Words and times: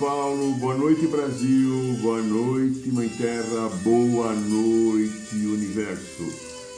Paulo. 0.00 0.54
Boa 0.54 0.74
noite, 0.74 1.06
Brasil. 1.06 1.98
Boa 2.00 2.22
noite, 2.22 2.90
Mãe 2.90 3.08
Terra. 3.10 3.68
Boa 3.84 4.34
noite, 4.34 5.36
Universo. 5.36 6.24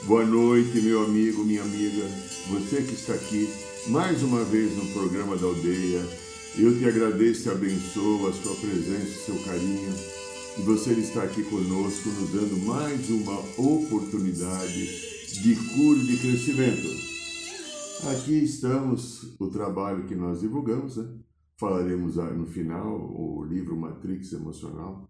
Boa 0.06 0.24
noite, 0.26 0.80
meu 0.80 1.04
amigo, 1.04 1.44
minha 1.44 1.62
amiga. 1.62 2.04
Você 2.50 2.82
que 2.82 2.94
está 2.94 3.14
aqui 3.14 3.48
mais 3.86 4.24
uma 4.24 4.42
vez 4.42 4.76
no 4.76 4.86
programa 4.86 5.36
da 5.36 5.46
Aldeia. 5.46 6.04
Eu 6.58 6.76
te 6.76 6.84
agradeço 6.84 7.48
e 7.48 7.52
abençoo 7.52 8.26
a 8.26 8.32
sua 8.32 8.56
presença, 8.56 9.24
seu 9.24 9.36
carinho. 9.44 9.94
E 10.58 10.62
você 10.62 10.90
está 10.90 11.22
aqui 11.22 11.44
conosco, 11.44 12.08
nos 12.08 12.30
dando 12.30 12.58
mais 12.66 13.08
uma 13.08 13.38
oportunidade 13.56 14.86
de 15.40 15.54
cura 15.54 16.00
e 16.00 16.06
de 16.06 16.16
crescimento. 16.16 16.88
Aqui 18.10 18.42
estamos, 18.42 19.32
o 19.38 19.46
trabalho 19.46 20.08
que 20.08 20.14
nós 20.16 20.40
divulgamos, 20.40 20.96
né? 20.96 21.06
Falaremos 21.56 22.16
no 22.16 22.46
final 22.46 22.98
o 22.98 23.44
livro 23.44 23.76
Matrix 23.76 24.32
Emocional. 24.32 25.08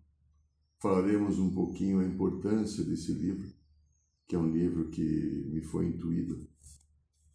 Falaremos 0.80 1.38
um 1.38 1.54
pouquinho 1.54 2.00
a 2.00 2.04
importância 2.04 2.84
desse 2.84 3.12
livro, 3.12 3.52
que 4.26 4.34
é 4.34 4.38
um 4.38 4.50
livro 4.50 4.90
que 4.90 5.44
me 5.50 5.62
foi 5.62 5.86
intuído 5.86 6.48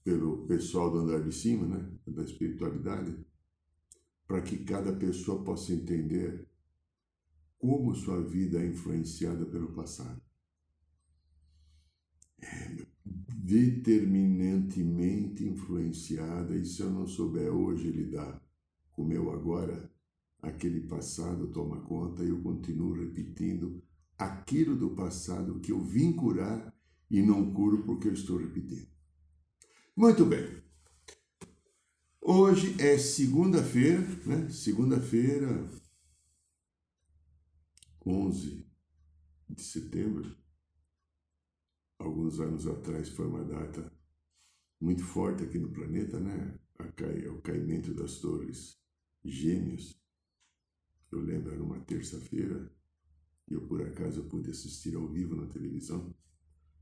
pelo 0.03 0.45
pessoal 0.45 0.91
do 0.91 0.99
andar 0.99 1.23
de 1.23 1.33
cima, 1.33 1.65
né, 1.67 1.91
da 2.07 2.23
espiritualidade, 2.23 3.17
para 4.27 4.41
que 4.41 4.63
cada 4.63 4.93
pessoa 4.93 5.43
possa 5.43 5.73
entender 5.73 6.47
como 7.57 7.95
sua 7.95 8.21
vida 8.21 8.59
é 8.59 8.67
influenciada 8.67 9.45
pelo 9.45 9.73
passado. 9.73 10.21
É 12.41 12.85
determinantemente 13.47 15.43
influenciada, 15.45 16.55
e 16.55 16.65
se 16.65 16.81
eu 16.81 16.89
não 16.91 17.07
souber 17.07 17.49
hoje 17.49 17.89
lidar 17.89 18.45
o 18.97 19.05
meu 19.05 19.31
agora, 19.31 19.89
aquele 20.41 20.81
passado 20.81 21.47
toma 21.51 21.79
conta 21.81 22.23
e 22.23 22.29
eu 22.29 22.41
continuo 22.41 22.93
repetindo 22.93 23.81
aquilo 24.17 24.75
do 24.75 24.95
passado 24.95 25.59
que 25.59 25.71
eu 25.71 25.79
vim 25.79 26.11
curar 26.11 26.75
e 27.09 27.21
não 27.21 27.53
curo 27.53 27.83
porque 27.83 28.07
eu 28.07 28.13
estou 28.13 28.37
repetindo. 28.37 28.89
Muito 29.95 30.25
bem. 30.25 30.63
Hoje 32.19 32.75
é 32.81 32.97
segunda-feira, 32.97 34.01
né? 34.25 34.49
Segunda-feira, 34.49 35.69
11 38.05 38.67
de 39.49 39.61
setembro. 39.61 40.35
Alguns 41.99 42.39
anos 42.39 42.67
atrás 42.67 43.09
foi 43.09 43.27
uma 43.27 43.43
data 43.45 43.91
muito 44.81 45.03
forte 45.03 45.43
aqui 45.43 45.57
no 45.59 45.71
planeta, 45.71 46.19
né? 46.19 46.59
O 47.31 47.41
caimento 47.41 47.93
das 47.93 48.19
torres 48.19 48.77
Gêmeos. 49.27 49.99
Eu 51.11 51.19
lembro, 51.19 51.53
era 51.53 51.61
uma 51.61 51.79
terça-feira 51.81 52.71
e 53.47 53.53
eu 53.53 53.61
por 53.61 53.81
acaso 53.81 54.23
pude 54.23 54.49
assistir 54.49 54.95
ao 54.95 55.07
vivo 55.07 55.35
na 55.35 55.45
televisão. 55.47 56.13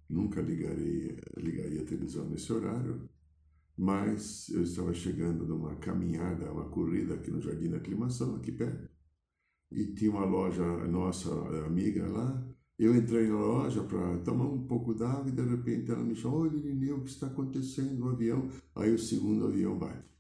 Nunca 0.08 0.42
ligarei, 0.42 1.20
ligaria 1.38 1.82
a 1.82 1.86
televisão 1.86 2.30
nesse 2.30 2.52
horário, 2.54 3.10
mas 3.76 4.50
eu 4.50 4.62
estava 4.62 4.94
chegando 4.94 5.46
numa 5.46 5.76
caminhada, 5.78 6.52
uma 6.52 6.70
corrida 6.70 7.16
aqui 7.16 7.32
no 7.32 7.42
Jardim 7.42 7.70
da 7.70 7.78
Aclimação, 7.78 8.36
aqui 8.36 8.52
perto, 8.52 8.90
e 9.72 9.94
tinha 9.94 10.12
uma 10.12 10.26
loja 10.26 10.64
nossa 10.88 11.30
amiga 11.66 12.08
lá. 12.08 12.48
Eu 12.78 12.96
entrei 12.96 13.28
na 13.28 13.40
loja 13.40 13.84
para 13.84 14.20
tomar 14.20 14.46
um 14.46 14.68
pouco 14.68 14.94
d'água 14.94 15.30
e 15.30 15.32
de 15.32 15.42
repente 15.42 15.92
ela 15.92 16.04
me 16.04 16.16
chamou: 16.16 16.42
Olha, 16.42 16.58
Irineu, 16.58 16.98
o 16.98 17.04
que 17.04 17.10
está 17.10 17.28
acontecendo? 17.28 18.06
O 18.06 18.10
avião. 18.10 18.50
Aí 18.76 18.94
o 18.94 19.00
segundo 19.00 19.48
avião 19.48 19.78
bate 19.78 20.15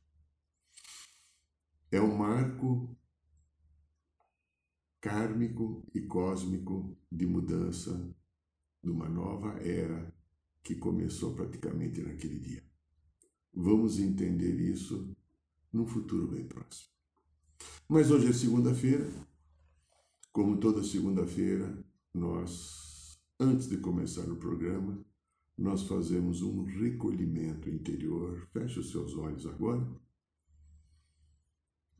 é 1.95 2.01
um 2.01 2.13
marco 2.13 2.93
kármico 4.99 5.87
e 5.93 6.01
cósmico 6.01 6.97
de 7.09 7.25
mudança 7.25 8.13
de 8.83 8.89
uma 8.89 9.07
nova 9.07 9.53
era 9.61 10.13
que 10.61 10.75
começou 10.75 11.33
praticamente 11.33 12.01
naquele 12.01 12.37
dia. 12.37 12.63
Vamos 13.53 13.97
entender 13.97 14.59
isso 14.59 15.15
num 15.71 15.87
futuro 15.87 16.27
bem 16.27 16.45
próximo. 16.45 16.89
Mas 17.87 18.11
hoje 18.11 18.27
é 18.27 18.33
segunda-feira. 18.33 19.09
Como 20.33 20.57
toda 20.57 20.83
segunda-feira, 20.83 21.81
nós, 22.13 23.17
antes 23.39 23.69
de 23.69 23.77
começar 23.77 24.29
o 24.29 24.35
programa, 24.35 24.99
nós 25.57 25.83
fazemos 25.83 26.41
um 26.41 26.63
recolhimento 26.63 27.69
interior. 27.69 28.45
Feche 28.51 28.81
os 28.81 28.91
seus 28.91 29.15
olhos 29.15 29.45
agora 29.45 29.87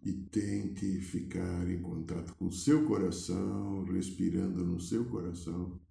e 0.06 0.14
tente 0.14 1.02
ficar 1.02 1.68
em 1.68 1.82
contato 1.82 2.36
com 2.36 2.46
o 2.46 2.54
seu 2.54 2.86
coração, 2.86 3.84
respirando 3.86 4.64
no 4.64 4.80
seu 4.80 5.04
coração. 5.06 5.82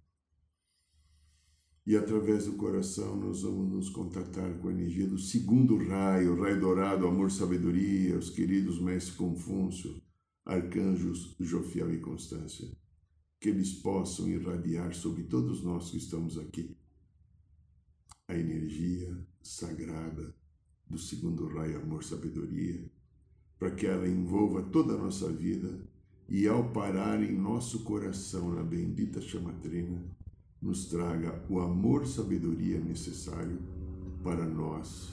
E 1.85 1.97
através 1.97 2.45
do 2.45 2.53
coração 2.53 3.17
nós 3.17 3.41
vamos 3.41 3.69
nos 3.69 3.89
contatar 3.89 4.57
com 4.59 4.69
a 4.69 4.71
energia 4.71 5.05
do 5.05 5.19
segundo 5.19 5.77
raio, 5.77 6.41
raio 6.41 6.61
dourado, 6.61 7.05
amor, 7.05 7.29
sabedoria, 7.29 8.17
os 8.17 8.29
queridos 8.29 8.79
mestres 8.79 9.17
Confúcio, 9.17 10.01
arcanjos 10.45 11.35
Jofiel 11.37 11.93
e 11.93 11.99
Constância, 11.99 12.71
que 13.39 13.49
eles 13.49 13.73
possam 13.73 14.29
irradiar 14.29 14.95
sobre 14.95 15.23
todos 15.23 15.61
nós 15.61 15.91
que 15.91 15.97
estamos 15.97 16.37
aqui 16.37 16.77
a 18.29 18.35
energia 18.35 19.15
sagrada 19.41 20.33
do 20.87 20.97
segundo 20.97 21.47
raio, 21.47 21.81
amor, 21.81 22.03
sabedoria, 22.03 22.89
para 23.65 23.71
que 23.71 23.87
ela 23.87 24.07
envolva 24.07 24.61
toda 24.61 24.93
a 24.93 24.97
nossa 24.97 25.27
vida 25.27 25.67
e, 26.29 26.47
ao 26.47 26.65
parar 26.65 27.23
em 27.23 27.35
nosso 27.35 27.79
coração 27.79 28.53
na 28.53 28.61
bendita 28.61 29.19
chamatrina, 29.19 30.03
nos 30.61 30.85
traga 30.85 31.43
o 31.49 31.59
amor 31.59 32.05
sabedoria 32.05 32.79
necessário 32.79 33.57
para 34.23 34.45
nós 34.45 35.09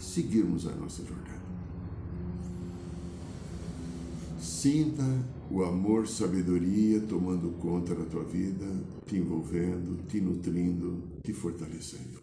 seguirmos 0.00 0.66
a 0.66 0.74
nossa 0.74 1.04
jornada. 1.04 1.42
Sinta 4.40 5.04
o 5.48 5.62
amor 5.62 6.08
sabedoria 6.08 7.00
tomando 7.02 7.56
conta 7.60 7.94
da 7.94 8.04
tua 8.04 8.24
vida, 8.24 8.66
te 9.06 9.16
envolvendo, 9.16 10.04
te 10.08 10.20
nutrindo, 10.20 11.04
te 11.22 11.32
fortalecendo. 11.32 12.21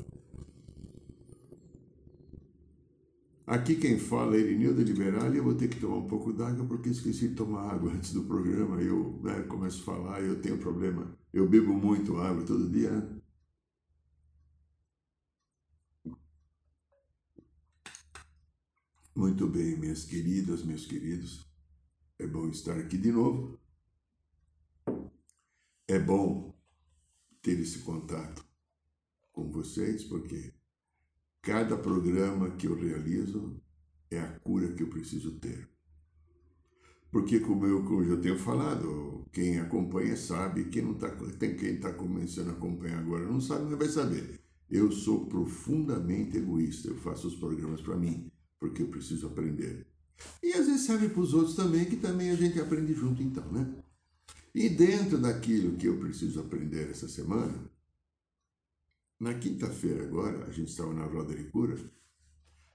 Aqui 3.49 3.75
quem 3.77 3.97
fala 3.97 4.35
é 4.35 4.39
Irineu 4.41 4.75
de 4.75 4.83
Liberal 4.83 5.33
e 5.33 5.37
eu 5.37 5.43
vou 5.43 5.55
ter 5.55 5.67
que 5.67 5.79
tomar 5.79 5.97
um 5.97 6.07
pouco 6.07 6.31
d'água 6.31 6.63
porque 6.67 6.89
esqueci 6.89 7.29
de 7.29 7.35
tomar 7.35 7.71
água 7.71 7.91
antes 7.91 8.13
do 8.13 8.23
programa. 8.25 8.79
Eu 8.79 9.19
né, 9.23 9.41
começo 9.41 9.81
a 9.81 9.85
falar 9.85 10.21
e 10.21 10.27
eu 10.27 10.39
tenho 10.39 10.59
problema. 10.59 11.17
Eu 11.33 11.49
bebo 11.49 11.73
muito 11.73 12.17
água 12.17 12.45
todo 12.45 12.69
dia. 12.69 12.91
Né? 12.91 13.21
Muito 19.15 19.47
bem, 19.47 19.79
minhas 19.79 20.05
queridas, 20.05 20.63
meus 20.63 20.85
queridos. 20.85 21.43
É 22.19 22.27
bom 22.27 22.47
estar 22.49 22.77
aqui 22.77 22.99
de 22.99 23.11
novo. 23.11 23.59
É 25.87 25.97
bom 25.97 26.55
ter 27.41 27.59
esse 27.59 27.79
contato 27.79 28.45
com 29.31 29.49
vocês, 29.49 30.03
porque 30.03 30.53
Cada 31.41 31.77
programa 31.77 32.51
que 32.51 32.67
eu 32.67 32.75
realizo 32.75 33.61
é 34.11 34.19
a 34.19 34.27
cura 34.39 34.73
que 34.73 34.83
eu 34.83 34.89
preciso 34.89 35.39
ter. 35.39 35.69
Porque, 37.11 37.39
como 37.39 37.65
eu, 37.65 37.83
como 37.83 38.03
eu 38.03 38.21
tenho 38.21 38.37
falado, 38.37 39.25
quem 39.31 39.59
acompanha 39.59 40.15
sabe, 40.15 40.65
quem 40.65 40.83
não 40.83 40.93
tá, 40.93 41.09
tem 41.39 41.55
quem 41.55 41.75
está 41.75 41.91
começando 41.93 42.49
a 42.49 42.51
acompanhar 42.51 42.99
agora 42.99 43.25
não 43.25 43.41
sabe, 43.41 43.69
não 43.69 43.77
vai 43.77 43.87
saber. 43.87 44.39
Eu 44.69 44.91
sou 44.91 45.25
profundamente 45.25 46.37
egoísta, 46.37 46.89
eu 46.89 46.95
faço 46.97 47.27
os 47.27 47.35
programas 47.35 47.81
para 47.81 47.97
mim, 47.97 48.29
porque 48.59 48.83
eu 48.83 48.87
preciso 48.87 49.27
aprender. 49.27 49.87
E 50.43 50.53
às 50.53 50.67
vezes 50.67 50.81
serve 50.81 51.09
para 51.09 51.21
os 51.21 51.33
outros 51.33 51.55
também, 51.55 51.85
que 51.85 51.95
também 51.95 52.29
a 52.29 52.35
gente 52.35 52.59
aprende 52.59 52.93
junto 52.93 53.23
então, 53.23 53.49
né? 53.51 53.75
E 54.53 54.69
dentro 54.69 55.17
daquilo 55.17 55.77
que 55.77 55.87
eu 55.87 55.97
preciso 55.97 56.39
aprender 56.41 56.89
essa 56.89 57.07
semana, 57.07 57.71
na 59.19 59.33
quinta-feira 59.33 60.03
agora, 60.03 60.45
a 60.45 60.51
gente 60.51 60.69
estava 60.69 60.93
na 60.93 61.05
roda 61.05 61.35
de 61.35 61.43
cura, 61.45 61.77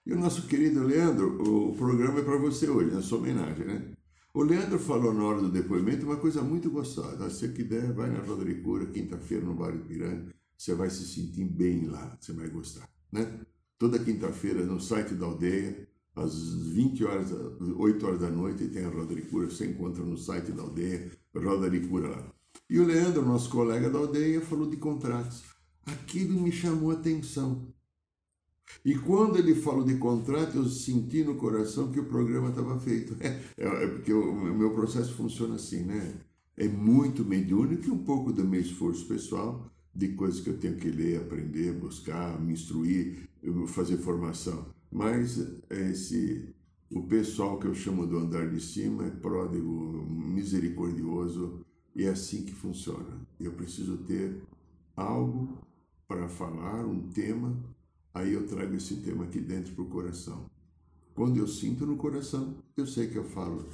e 0.06 0.12
o 0.12 0.18
nosso 0.18 0.46
querido 0.46 0.82
Leandro, 0.82 1.42
o 1.42 1.74
programa 1.74 2.20
é 2.20 2.22
para 2.22 2.36
você 2.36 2.68
hoje, 2.68 2.94
na 2.94 3.00
sua 3.00 3.18
homenagem, 3.18 3.64
né? 3.64 3.94
O 4.34 4.42
Leandro 4.42 4.78
falou 4.78 5.14
na 5.14 5.24
hora 5.24 5.40
do 5.40 5.48
depoimento 5.48 6.04
uma 6.04 6.16
coisa 6.16 6.42
muito 6.42 6.68
gostosa. 6.70 7.30
Se 7.30 7.38
você 7.38 7.48
quiser, 7.48 7.92
vai 7.92 8.10
na 8.10 8.18
Roda 8.18 8.44
de 8.44 8.56
Cura, 8.56 8.84
quinta-feira, 8.86 9.46
no 9.46 9.54
Vale 9.54 9.78
do 9.78 9.84
Piranga. 9.84 10.34
Você 10.58 10.74
vai 10.74 10.90
se 10.90 11.06
sentir 11.06 11.44
bem 11.44 11.86
lá, 11.86 12.18
você 12.20 12.32
vai 12.32 12.48
gostar, 12.48 12.88
né? 13.12 13.40
Toda 13.78 13.98
quinta-feira, 13.98 14.66
no 14.66 14.80
site 14.80 15.14
da 15.14 15.26
aldeia, 15.26 15.88
às 16.16 16.52
20 16.52 17.04
horas, 17.04 17.32
8 17.76 18.06
horas 18.06 18.20
da 18.20 18.30
noite, 18.30 18.68
tem 18.68 18.84
a 18.84 18.88
Roda 18.90 19.14
de 19.14 19.22
Cura. 19.22 19.48
Você 19.48 19.66
encontra 19.66 20.02
no 20.02 20.18
site 20.18 20.52
da 20.52 20.62
aldeia, 20.62 21.10
Roda 21.34 21.70
de 21.70 21.80
Cura 21.80 22.08
lá. 22.08 22.34
E 22.68 22.78
o 22.78 22.84
Leandro, 22.84 23.24
nosso 23.24 23.48
colega 23.48 23.88
da 23.88 23.98
aldeia, 23.98 24.40
falou 24.40 24.68
de 24.68 24.76
contratos. 24.76 25.53
Aquilo 25.86 26.40
me 26.40 26.50
chamou 26.50 26.90
a 26.90 26.94
atenção. 26.94 27.74
E 28.84 28.94
quando 28.96 29.38
ele 29.38 29.54
falou 29.54 29.84
de 29.84 29.96
contrato, 29.96 30.56
eu 30.56 30.64
senti 30.66 31.22
no 31.22 31.36
coração 31.36 31.90
que 31.90 32.00
o 32.00 32.04
programa 32.04 32.50
estava 32.50 32.78
feito. 32.78 33.16
É, 33.56 33.66
é, 33.66 33.86
porque 33.86 34.12
o, 34.12 34.32
o, 34.32 34.54
meu 34.54 34.70
processo 34.72 35.14
funciona 35.14 35.54
assim, 35.54 35.84
né? 35.84 36.14
É 36.56 36.68
muito 36.68 37.24
mediúnico 37.24 37.86
e 37.86 37.90
um 37.90 38.04
pouco 38.04 38.32
do 38.32 38.44
meu 38.44 38.60
esforço 38.60 39.06
pessoal, 39.06 39.70
de 39.94 40.08
coisas 40.08 40.40
que 40.40 40.50
eu 40.50 40.58
tenho 40.58 40.76
que 40.76 40.90
ler, 40.90 41.18
aprender, 41.18 41.72
buscar, 41.72 42.40
me 42.40 42.52
instruir, 42.52 43.28
fazer 43.68 43.96
formação. 43.98 44.66
Mas 44.90 45.38
esse, 45.70 46.54
o 46.90 47.02
pessoal 47.02 47.58
que 47.58 47.66
eu 47.66 47.74
chamo 47.74 48.06
do 48.06 48.18
andar 48.18 48.48
de 48.50 48.60
cima 48.60 49.06
é 49.06 49.10
pródigo, 49.10 50.06
misericordioso, 50.08 51.64
e 51.94 52.04
é 52.04 52.08
assim 52.08 52.44
que 52.44 52.52
funciona. 52.52 53.20
Eu 53.38 53.52
preciso 53.52 53.98
ter 53.98 54.42
algo 54.96 55.58
para 56.14 56.28
falar, 56.28 56.86
um 56.86 57.08
tema 57.08 57.60
Aí 58.14 58.32
eu 58.32 58.46
trago 58.46 58.76
esse 58.76 58.94
tema 58.98 59.24
aqui 59.24 59.40
dentro 59.40 59.74
para 59.74 59.82
o 59.82 59.88
coração. 59.88 60.48
Quando 61.16 61.36
eu 61.36 61.48
sinto 61.48 61.84
no 61.84 61.96
coração, 61.96 62.54
eu 62.76 62.86
sei 62.86 63.08
que 63.08 63.16
eu 63.16 63.24
falo 63.24 63.68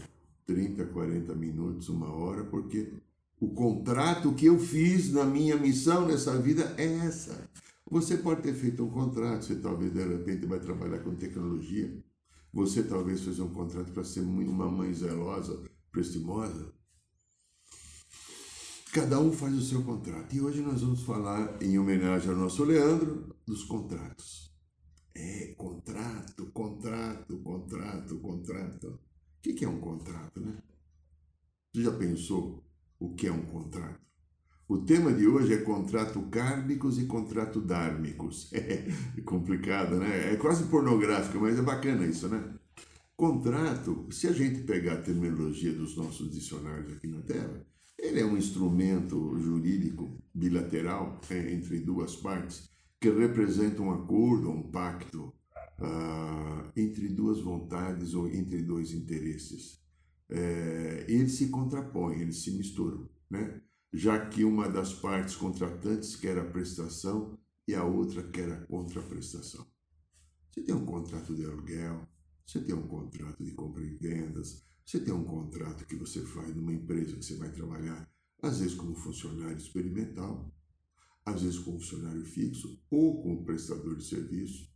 30, 0.47 0.87
40 0.87 1.35
minutos, 1.35 1.91
uma 1.91 2.11
hora, 2.11 2.43
porque 2.45 2.91
o 3.39 3.51
contrato 3.51 4.33
que 4.33 4.47
eu 4.47 4.59
fiz 4.59 5.13
na 5.13 5.27
minha 5.27 5.59
missão 5.59 6.07
nessa 6.07 6.41
vida 6.41 6.75
é 6.79 6.87
essa. 7.07 7.51
Você 7.91 8.17
pode 8.17 8.41
ter 8.41 8.55
feito 8.55 8.83
um 8.83 8.89
contrato, 8.89 9.45
você 9.45 9.57
talvez 9.57 9.93
de 9.93 10.03
repente 10.07 10.47
vai 10.47 10.59
trabalhar 10.59 11.01
com 11.01 11.15
tecnologia, 11.15 11.95
você 12.51 12.83
talvez 12.83 13.21
fez 13.21 13.39
um 13.41 13.49
contrato 13.49 13.93
para 13.93 14.05
ser 14.05 14.21
uma 14.21 14.71
mãe 14.71 14.93
zelosa, 14.95 15.63
prestimosa. 15.93 16.73
Cada 18.93 19.21
um 19.21 19.33
faz 19.33 19.55
o 19.55 19.63
seu 19.63 19.85
contrato. 19.85 20.35
E 20.35 20.41
hoje 20.41 20.63
nós 20.63 20.83
vamos 20.83 21.03
falar, 21.03 21.63
em 21.63 21.79
homenagem 21.79 22.29
ao 22.29 22.37
nosso 22.37 22.65
Leandro, 22.65 23.37
dos 23.47 23.63
contratos. 23.63 24.53
É, 25.15 25.55
contrato, 25.57 26.47
contrato, 26.47 27.39
contrato, 27.39 28.19
contrato. 28.19 28.89
O 28.89 29.41
que 29.41 29.65
é 29.65 29.69
um 29.69 29.79
contrato, 29.79 30.41
né? 30.41 30.61
Você 31.73 31.85
já 31.85 31.93
pensou 31.93 32.65
o 32.99 33.15
que 33.15 33.29
é 33.29 33.33
um 33.33 33.47
contrato? 33.47 34.01
O 34.69 34.79
tema 34.79 35.13
de 35.13 35.25
hoje 35.25 35.55
é 35.55 35.59
contrato 35.59 36.21
kármicos 36.23 36.99
e 36.99 37.07
contrato 37.07 37.61
dármicos. 37.61 38.51
É 39.17 39.21
complicado, 39.23 39.97
né? 40.01 40.33
É 40.33 40.37
quase 40.37 40.65
pornográfico, 40.65 41.39
mas 41.39 41.57
é 41.57 41.63
bacana 41.63 42.05
isso, 42.07 42.29
né? 42.29 42.55
Contrato, 43.17 44.09
se 44.11 44.27
a 44.27 44.33
gente 44.33 44.63
pegar 44.63 44.95
a 44.95 45.03
terminologia 45.03 45.73
dos 45.73 45.97
nossos 45.97 46.31
dicionários 46.33 46.93
aqui 46.93 47.07
na 47.07 47.21
Terra, 47.23 47.65
ele 48.02 48.20
é 48.20 48.25
um 48.25 48.37
instrumento 48.37 49.38
jurídico 49.38 50.11
bilateral 50.35 51.20
é, 51.31 51.52
entre 51.52 51.81
duas 51.81 52.17
partes 52.17 52.69
que 53.00 53.11
representa 53.11 53.82
um 53.82 53.91
acordo, 53.91 54.50
um 54.50 54.70
pacto 54.70 55.32
uh, 55.79 56.70
entre 56.76 57.08
duas 57.08 57.41
vontades 57.41 58.14
ou 58.14 58.29
entre 58.29 58.62
dois 58.62 58.93
interesses. 58.93 59.81
É, 60.29 61.06
eles 61.08 61.32
se 61.32 61.49
contrapõem, 61.49 62.20
eles 62.20 62.43
se 62.43 62.52
misturam, 62.52 63.08
né? 63.29 63.61
já 63.93 64.26
que 64.26 64.44
uma 64.44 64.69
das 64.69 64.93
partes 64.93 65.35
contratantes 65.35 66.14
quer 66.14 66.38
a 66.38 66.44
prestação 66.44 67.38
e 67.67 67.75
a 67.75 67.85
outra 67.85 68.23
quer 68.23 68.53
a 68.53 68.67
contraprestação. 68.67 69.67
Você 70.50 70.62
tem 70.62 70.75
um 70.75 70.85
contrato 70.85 71.35
de 71.35 71.44
aluguel, 71.44 72.06
você 72.46 72.61
tem 72.61 72.75
um 72.75 72.87
contrato 72.87 73.43
de 73.43 73.53
compra 73.53 73.82
e 73.82 73.94
vendas, 73.96 74.64
você 74.91 74.99
tem 74.99 75.15
um 75.15 75.23
contrato 75.23 75.87
que 75.87 75.95
você 75.95 76.21
faz 76.21 76.53
numa 76.57 76.73
empresa 76.73 77.17
que 77.17 77.25
você 77.25 77.37
vai 77.37 77.49
trabalhar, 77.53 78.11
às 78.43 78.59
vezes 78.59 78.75
como 78.75 78.97
funcionário 78.97 79.57
experimental, 79.57 80.53
às 81.25 81.43
vezes 81.43 81.61
como 81.61 81.79
funcionário 81.79 82.25
fixo 82.25 82.77
ou 82.91 83.23
como 83.23 83.45
prestador 83.45 83.97
de 83.97 84.05
serviço. 84.05 84.69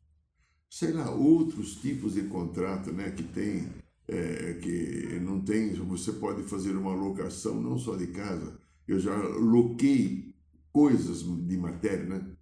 Sei 0.70 0.92
lá, 0.92 1.10
outros 1.10 1.74
tipos 1.80 2.14
de 2.14 2.22
contrato 2.28 2.92
né, 2.92 3.10
que 3.10 3.24
tem, 3.24 3.68
é, 4.06 4.54
que 4.54 5.18
não 5.18 5.44
tem, 5.44 5.72
você 5.74 6.12
pode 6.12 6.44
fazer 6.44 6.76
uma 6.76 6.94
locação 6.94 7.60
não 7.60 7.76
só 7.76 7.96
de 7.96 8.06
casa, 8.06 8.56
eu 8.86 9.00
já 9.00 9.16
loquei 9.16 10.32
coisas 10.72 11.22
de 11.22 11.56
matéria, 11.56 12.04
né? 12.04 12.36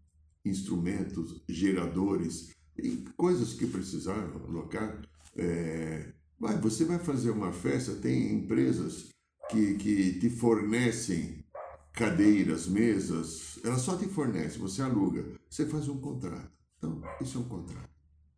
instrumentos, 0.44 1.42
geradores, 1.48 2.50
e 2.76 3.06
coisas 3.16 3.54
que 3.54 3.66
precisaram 3.66 4.44
locar. 4.48 5.00
É, 5.36 6.12
Vai, 6.42 6.58
você 6.58 6.84
vai 6.84 6.98
fazer 6.98 7.30
uma 7.30 7.52
festa, 7.52 7.94
tem 7.94 8.32
empresas 8.32 9.10
que, 9.48 9.74
que 9.76 10.18
te 10.18 10.28
fornecem 10.28 11.44
cadeiras, 11.92 12.66
mesas, 12.66 13.60
ela 13.62 13.78
só 13.78 13.96
te 13.96 14.08
fornece, 14.08 14.58
você 14.58 14.82
aluga, 14.82 15.38
você 15.48 15.64
faz 15.68 15.86
um 15.86 16.00
contrato. 16.00 16.50
Então, 16.76 17.00
isso 17.20 17.38
é 17.38 17.40
um 17.42 17.48
contrato. 17.48 17.88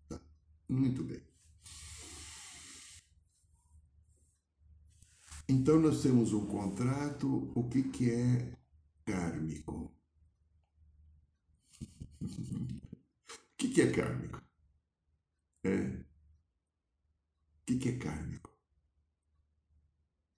Tá. 0.07 0.21
Muito 0.69 1.03
bem. 1.03 1.23
Então, 5.49 5.81
nós 5.81 6.03
temos 6.03 6.35
um 6.35 6.45
contrato, 6.45 7.51
o 7.55 7.71
que, 7.71 7.85
que 7.85 8.11
é 8.11 8.53
kármico? 9.07 9.91
o 12.21 12.27
que, 13.57 13.69
que 13.71 13.81
é 13.81 13.91
kármico? 13.91 14.43
É 15.65 16.04
o 17.65 17.67
que, 17.67 17.79
que 17.79 17.89
é 17.89 17.97
kármico? 17.97 18.51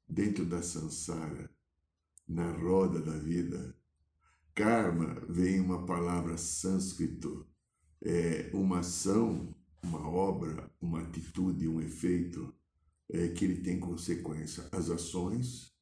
Dentro 0.09 0.47
da 0.47 0.63
sansara, 0.63 1.51
na 2.29 2.53
roda 2.53 3.03
da 3.03 3.19
vida, 3.19 3.77
karma 4.55 5.21
vem 5.29 5.59
uma 5.59 5.85
palavra 5.85 6.39
sânscrito, 6.39 7.45
é 8.01 8.49
uma 8.55 8.79
ação, 8.79 9.53
uma 9.83 10.09
obra, 10.09 10.73
uma 10.81 11.03
atitude, 11.03 11.67
um 11.67 11.81
efeito 11.81 12.55
é, 13.09 13.27
que 13.27 13.45
ele 13.45 13.61
tem 13.61 13.81
consequência. 13.81 14.69
As 14.71 14.89
ações 14.89 15.75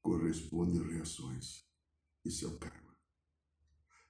correspondem 0.00 0.80
às 0.80 0.86
reações. 0.86 1.66
Isso 2.24 2.46
é 2.46 2.48
o 2.48 2.56
karma. 2.56 2.96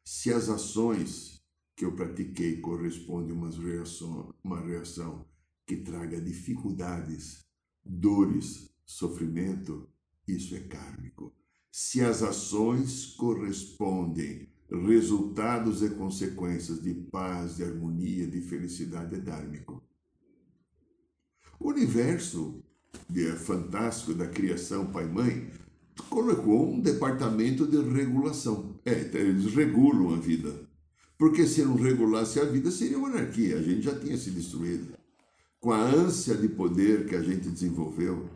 Se 0.05 0.33
as 0.33 0.49
ações 0.49 1.45
que 1.75 1.85
eu 1.85 1.97
pratiquei 1.97 2.61
correspondem 2.61 3.33
a 3.33 3.35
uma 3.35 3.51
reação, 3.51 4.33
uma 4.45 4.61
reação 4.61 5.27
que 5.67 5.77
traga 5.77 6.21
dificuldades, 6.21 7.45
dores, 7.85 8.71
sofrimento, 8.85 9.89
isso 10.27 10.55
é 10.55 10.61
kármico. 10.61 11.35
Se 11.73 12.01
as 12.01 12.23
ações 12.23 13.07
correspondem 13.17 14.49
resultados 14.71 15.83
e 15.83 15.91
consequências 15.91 16.81
de 16.81 16.95
paz, 16.95 17.57
de 17.57 17.65
harmonia, 17.65 18.27
de 18.27 18.41
felicidade, 18.41 19.17
é 19.17 19.19
dármico. 19.19 19.83
O 21.59 21.71
universo 21.71 22.63
é 23.15 23.33
fantástico 23.33 24.15
da 24.15 24.27
criação 24.27 24.91
pai-mãe 24.91 25.51
colocou 26.09 26.73
um 26.73 26.81
departamento 26.81 27.67
de 27.67 27.79
regulação. 27.93 28.79
É, 28.85 28.93
eles 29.15 29.55
regulam 29.55 30.15
a 30.15 30.17
vida. 30.17 30.53
Porque 31.19 31.47
se 31.47 31.63
não 31.63 31.77
regulasse 31.77 32.39
a 32.39 32.45
vida, 32.45 32.71
seria 32.71 32.99
uma 32.99 33.09
anarquia. 33.09 33.57
A 33.57 33.63
gente 33.63 33.83
já 33.83 33.99
tinha 33.99 34.17
se 34.17 34.31
destruído 34.31 34.97
com 35.67 35.73
a 35.73 35.83
ânsia 35.83 36.37
de 36.37 36.49
poder 36.49 37.09
que 37.09 37.17
a 37.17 37.21
gente 37.21 37.49
desenvolveu, 37.49 38.31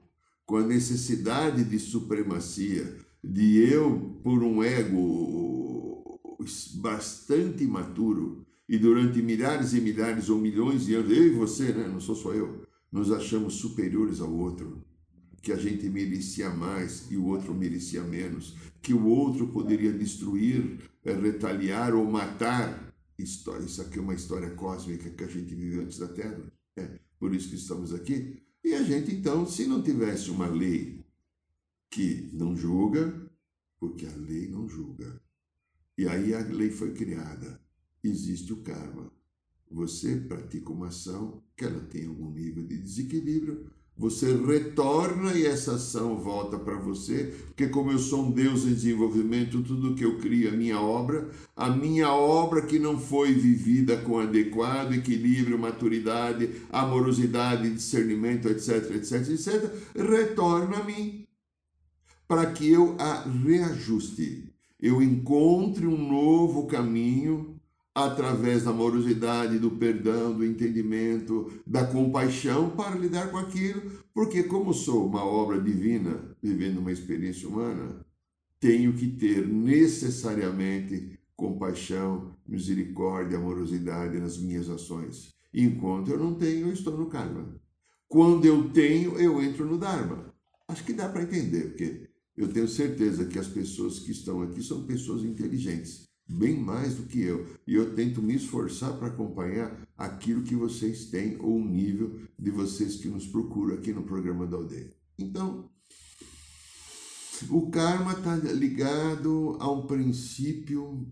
com 0.45 0.57
a 0.57 0.67
necessidade 0.67 1.63
de 1.63 1.79
supremacia, 1.79 2.97
de 3.23 3.73
eu, 3.73 4.19
por 4.21 4.43
um 4.43 4.65
ego 4.65 6.19
bastante 6.75 7.63
imaturo, 7.63 8.45
e 8.69 8.77
durante 8.77 9.23
milhares 9.23 9.75
e 9.75 9.81
milhares 9.81 10.29
ou 10.29 10.41
milhões 10.41 10.87
de 10.87 10.97
anos, 10.97 11.17
eu 11.17 11.25
e 11.25 11.31
você, 11.31 11.73
né? 11.73 11.87
não 11.87 12.01
sou 12.01 12.17
só 12.17 12.33
eu, 12.33 12.67
nos 12.91 13.13
achamos 13.13 13.55
superiores 13.55 14.21
ao 14.21 14.37
outro, 14.37 14.85
que 15.41 15.53
a 15.53 15.57
gente 15.57 15.89
merecia 15.89 16.51
mais 16.51 17.07
e 17.13 17.17
o 17.17 17.27
outro 17.27 17.55
merecia 17.55 18.03
menos, 18.03 18.57
que 18.83 18.93
o 18.93 19.07
outro 19.07 19.47
poderia 19.47 19.93
destruir, 19.93 20.81
eh, 21.05 21.15
retaliar 21.15 21.95
ou 21.95 22.11
matar. 22.11 22.93
Isso 23.17 23.53
aqui 23.83 24.01
é 24.01 24.03
uma 24.03 24.15
história 24.15 24.51
cósmica 24.51 25.09
que 25.11 25.23
a 25.23 25.29
gente 25.29 25.55
vive 25.55 25.79
antes 25.79 25.97
da 25.97 26.09
Terra. 26.09 26.43
É 26.77 27.10
por 27.21 27.35
isso 27.35 27.51
que 27.51 27.57
estamos 27.57 27.95
aqui. 27.95 28.43
E 28.65 28.75
a 28.75 28.83
gente, 28.83 29.15
então, 29.15 29.47
se 29.47 29.67
não 29.67 29.83
tivesse 29.83 30.31
uma 30.31 30.49
lei 30.49 31.05
que 31.91 32.31
não 32.33 32.57
julga, 32.57 33.31
porque 33.79 34.07
a 34.07 34.17
lei 34.17 34.49
não 34.49 34.67
julga. 34.67 35.23
E 35.99 36.09
aí 36.09 36.35
a 36.35 36.41
lei 36.41 36.71
foi 36.71 36.95
criada. 36.95 37.61
Existe 38.03 38.53
o 38.53 38.63
karma. 38.63 39.13
Você 39.71 40.17
pratica 40.17 40.73
uma 40.73 40.89
ação 40.89 41.45
que 41.55 41.65
ela 41.65 41.81
tem 41.81 42.07
algum 42.07 42.31
nível 42.33 42.67
de 42.67 42.79
desequilíbrio, 42.79 43.71
você 44.01 44.35
retorna 44.35 45.35
e 45.35 45.45
essa 45.45 45.75
ação 45.75 46.17
volta 46.17 46.59
para 46.59 46.77
você, 46.77 47.35
porque 47.49 47.69
como 47.69 47.93
eu 47.93 47.99
sou 47.99 48.25
um 48.25 48.31
Deus 48.31 48.65
em 48.65 48.73
desenvolvimento, 48.73 49.63
tudo 49.63 49.95
que 49.95 50.03
eu 50.03 50.17
crio 50.17 50.49
é 50.49 50.53
minha 50.53 50.81
obra, 50.81 51.29
a 51.55 51.69
minha 51.69 52.11
obra 52.11 52.63
que 52.63 52.79
não 52.79 52.99
foi 52.99 53.35
vivida 53.35 53.99
com 53.99 54.19
adequado 54.19 54.95
equilíbrio, 54.95 55.59
maturidade, 55.59 56.51
amorosidade, 56.71 57.69
discernimento, 57.69 58.49
etc, 58.49 58.91
etc, 58.95 59.29
etc, 59.29 59.71
retorna 59.95 60.79
a 60.79 60.85
mim, 60.85 61.27
para 62.27 62.51
que 62.53 62.73
eu 62.73 62.97
a 62.99 63.25
reajuste, 63.29 64.51
eu 64.81 65.03
encontre 65.03 65.87
um 65.87 66.09
novo 66.09 66.67
caminho 66.67 67.50
através 68.07 68.65
da 68.65 68.71
amorosidade, 68.71 69.59
do 69.59 69.71
perdão, 69.73 70.33
do 70.33 70.45
entendimento, 70.45 71.51
da 71.67 71.87
compaixão 71.87 72.71
para 72.71 72.97
lidar 72.97 73.31
com 73.31 73.39
aquilo, 73.39 73.83
porque 74.13 74.43
como 74.43 74.75
sou 74.75 75.07
uma 75.07 75.25
obra 75.25 75.61
divina, 75.61 76.37
vivendo 76.43 76.79
uma 76.79 76.93
experiência 76.93 77.49
humana, 77.49 78.05
tenho 78.59 78.93
que 78.93 79.09
ter 79.09 79.47
necessariamente 79.47 81.19
compaixão, 81.35 82.37
misericórdia, 82.47 83.39
amorosidade 83.39 84.19
nas 84.19 84.37
minhas 84.37 84.69
ações. 84.69 85.35
Enquanto 85.53 86.11
eu 86.11 86.19
não 86.19 86.35
tenho, 86.35 86.69
eu 86.69 86.73
estou 86.73 86.97
no 86.97 87.07
karma. 87.07 87.55
Quando 88.07 88.45
eu 88.45 88.71
tenho, 88.71 89.19
eu 89.19 89.43
entro 89.43 89.65
no 89.65 89.79
dharma. 89.79 90.35
Acho 90.69 90.85
que 90.85 90.93
dá 90.93 91.09
para 91.09 91.23
entender, 91.23 91.69
porque 91.69 92.09
eu 92.37 92.49
tenho 92.49 92.69
certeza 92.69 93.25
que 93.25 93.39
as 93.39 93.49
pessoas 93.49 94.01
que 94.01 94.11
estão 94.11 94.43
aqui 94.43 94.63
são 94.63 94.85
pessoas 94.85 95.25
inteligentes 95.25 96.10
bem 96.31 96.59
mais 96.59 96.95
do 96.95 97.03
que 97.05 97.21
eu. 97.21 97.47
E 97.67 97.75
eu 97.75 97.95
tento 97.95 98.23
me 98.23 98.37
esforçar 98.37 98.97
para 98.97 99.09
acompanhar 99.09 99.87
aquilo 99.97 100.43
que 100.43 100.55
vocês 100.55 101.07
têm 101.07 101.37
ou 101.41 101.57
o 101.57 101.65
nível 101.65 102.21
de 102.39 102.51
vocês 102.51 102.97
que 102.97 103.09
nos 103.09 103.27
procuram 103.27 103.75
aqui 103.75 103.93
no 103.93 104.05
programa 104.05 104.47
da 104.47 104.57
aldeia. 104.57 104.95
Então, 105.19 105.69
o 107.49 107.71
karma 107.71 108.13
está 108.13 108.37
ligado 108.37 109.57
a 109.61 109.71
um 109.71 109.87
princípio 109.87 111.07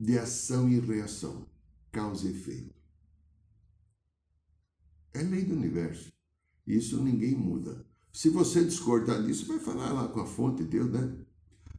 de 0.00 0.18
ação 0.18 0.68
e 0.68 0.80
reação, 0.80 1.46
causa 1.90 2.26
e 2.26 2.30
efeito. 2.30 2.74
É 5.12 5.22
lei 5.22 5.44
do 5.44 5.54
universo. 5.54 6.10
Isso 6.66 7.02
ninguém 7.02 7.34
muda. 7.34 7.84
Se 8.12 8.28
você 8.28 8.64
discordar 8.64 9.22
disso, 9.22 9.46
vai 9.46 9.58
falar 9.58 9.92
lá 9.92 10.08
com 10.08 10.20
a 10.20 10.26
fonte 10.26 10.62
de 10.62 10.70
Deus, 10.70 10.90
né? 10.90 11.14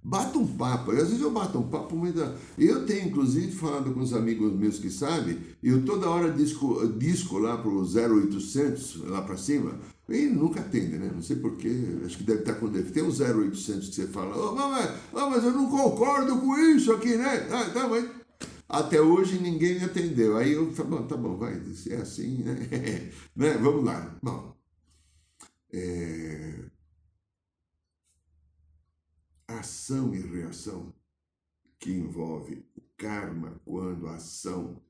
Bata 0.06 0.38
um 0.38 0.46
papo. 0.46 0.92
Às 0.92 1.08
vezes 1.08 1.22
eu 1.22 1.32
bato 1.32 1.58
um 1.58 1.70
papo, 1.70 1.96
mas 1.96 2.14
eu 2.58 2.86
tenho 2.86 3.08
inclusive 3.08 3.52
falado 3.54 3.94
com 3.94 4.02
os 4.02 4.14
amigos 4.14 4.54
meus 4.54 4.78
que 4.78 4.90
sabem, 4.90 5.38
eu 5.64 5.86
toda 5.86 6.10
hora 6.10 6.30
disco, 6.32 6.86
disco 6.98 7.38
lá 7.38 7.58
pro 7.58 7.80
0800, 7.80 9.02
lá 9.06 9.22
para 9.22 9.38
cima, 9.38 9.80
e 10.10 10.26
nunca 10.26 10.60
atende, 10.60 10.98
né? 10.98 11.10
Não 11.14 11.22
sei 11.22 11.38
porquê, 11.38 11.72
acho 12.06 12.18
que 12.18 12.24
deve 12.24 12.42
estar 12.42 12.56
com 12.56 12.68
defeito. 12.68 12.94
Tem 12.94 13.04
um 13.04 13.08
0800 13.08 13.90
que 13.90 13.96
você 13.96 14.08
fala, 14.08 14.36
oh, 14.36 14.54
mas, 14.54 14.92
mas 15.14 15.44
eu 15.46 15.54
não 15.54 15.70
concordo 15.70 16.38
com 16.38 16.58
isso 16.58 16.92
aqui, 16.92 17.16
né? 17.16 17.48
Ah, 17.50 17.70
tá, 17.70 17.88
mas 17.88 18.06
até 18.68 19.00
hoje 19.00 19.40
ninguém 19.40 19.76
me 19.76 19.86
atendeu. 19.86 20.36
Aí 20.36 20.52
eu 20.52 20.72
falei, 20.74 20.92
bom, 20.92 21.08
tá 21.08 21.16
bom, 21.16 21.38
vai, 21.38 21.62
se 21.74 21.94
é 21.94 21.98
assim, 21.98 22.44
né? 22.44 22.58
né? 23.34 23.58
Vamos 23.62 23.86
lá. 23.86 24.18
Bom, 24.22 24.54
é, 25.72 26.53
ação 29.60 30.14
e 30.14 30.20
reação, 30.20 30.94
que 31.80 31.92
envolve 31.92 32.66
o 32.76 32.82
karma 32.98 33.60
quando 33.66 34.08
a 34.08 34.16
ação 34.16 34.82